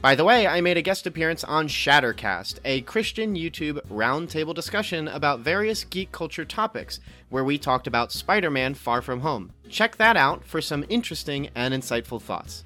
By 0.04 0.14
the 0.14 0.24
way, 0.24 0.46
I 0.46 0.60
made 0.60 0.76
a 0.76 0.82
guest 0.82 1.06
appearance 1.06 1.44
on 1.44 1.66
Shattercast, 1.66 2.58
a 2.66 2.82
Christian 2.82 3.34
YouTube 3.34 3.80
roundtable 3.86 4.54
discussion 4.54 5.08
about 5.08 5.40
various 5.40 5.82
geek 5.82 6.12
culture 6.12 6.44
topics, 6.44 7.00
where 7.30 7.42
we 7.42 7.56
talked 7.56 7.86
about 7.86 8.12
Spider 8.12 8.50
Man 8.50 8.74
Far 8.74 9.00
From 9.00 9.20
Home. 9.20 9.52
Check 9.70 9.96
that 9.96 10.18
out 10.18 10.44
for 10.44 10.60
some 10.60 10.84
interesting 10.90 11.48
and 11.54 11.72
insightful 11.72 12.20
thoughts. 12.20 12.64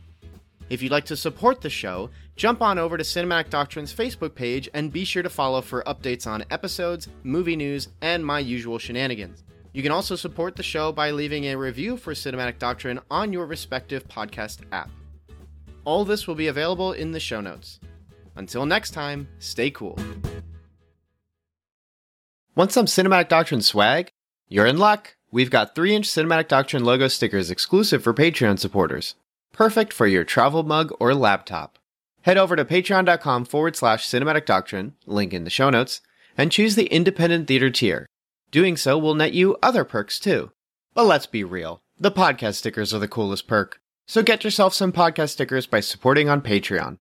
If 0.68 0.82
you'd 0.82 0.90
like 0.90 1.04
to 1.04 1.16
support 1.16 1.60
the 1.60 1.70
show, 1.70 2.10
jump 2.34 2.60
on 2.60 2.76
over 2.76 2.98
to 2.98 3.04
Cinematic 3.04 3.50
Doctrine's 3.50 3.94
Facebook 3.94 4.34
page 4.34 4.68
and 4.74 4.92
be 4.92 5.04
sure 5.04 5.22
to 5.22 5.30
follow 5.30 5.60
for 5.60 5.84
updates 5.84 6.26
on 6.26 6.44
episodes, 6.50 7.06
movie 7.22 7.54
news, 7.54 7.86
and 8.00 8.26
my 8.26 8.40
usual 8.40 8.80
shenanigans. 8.80 9.44
You 9.72 9.84
can 9.84 9.92
also 9.92 10.16
support 10.16 10.56
the 10.56 10.64
show 10.64 10.90
by 10.90 11.12
leaving 11.12 11.44
a 11.44 11.56
review 11.56 11.98
for 11.98 12.14
Cinematic 12.14 12.58
Doctrine 12.58 12.98
on 13.08 13.32
your 13.32 13.46
respective 13.46 14.08
podcast 14.08 14.62
app. 14.72 14.90
All 15.84 16.04
this 16.04 16.26
will 16.26 16.34
be 16.34 16.48
available 16.48 16.92
in 16.92 17.12
the 17.12 17.20
show 17.20 17.40
notes. 17.40 17.80
Until 18.36 18.66
next 18.66 18.90
time, 18.90 19.28
stay 19.38 19.70
cool. 19.70 19.98
Want 22.54 22.72
some 22.72 22.86
Cinematic 22.86 23.28
Doctrine 23.28 23.62
swag? 23.62 24.10
You're 24.48 24.66
in 24.66 24.78
luck! 24.78 25.16
We've 25.30 25.50
got 25.50 25.74
3 25.74 25.94
inch 25.94 26.08
Cinematic 26.08 26.48
Doctrine 26.48 26.84
logo 26.84 27.08
stickers 27.08 27.50
exclusive 27.50 28.02
for 28.02 28.14
Patreon 28.14 28.58
supporters. 28.58 29.14
Perfect 29.52 29.92
for 29.92 30.06
your 30.06 30.24
travel 30.24 30.62
mug 30.62 30.92
or 31.00 31.14
laptop. 31.14 31.78
Head 32.22 32.36
over 32.36 32.56
to 32.56 32.64
patreon.com 32.64 33.44
forward 33.44 33.76
slash 33.76 34.06
cinematic 34.06 34.44
doctrine, 34.44 34.94
link 35.06 35.32
in 35.32 35.44
the 35.44 35.50
show 35.50 35.70
notes, 35.70 36.00
and 36.36 36.52
choose 36.52 36.74
the 36.74 36.86
independent 36.86 37.48
theater 37.48 37.70
tier. 37.70 38.06
Doing 38.50 38.76
so 38.76 38.98
will 38.98 39.14
net 39.14 39.32
you 39.32 39.56
other 39.62 39.84
perks 39.84 40.18
too. 40.18 40.50
But 40.94 41.06
let's 41.06 41.26
be 41.26 41.44
real, 41.44 41.80
the 41.98 42.10
podcast 42.10 42.56
stickers 42.56 42.92
are 42.92 42.98
the 42.98 43.08
coolest 43.08 43.46
perk. 43.46 43.80
So 44.10 44.22
get 44.22 44.42
yourself 44.42 44.72
some 44.72 44.90
podcast 44.90 45.32
stickers 45.32 45.66
by 45.66 45.80
supporting 45.80 46.30
on 46.30 46.40
Patreon. 46.40 46.96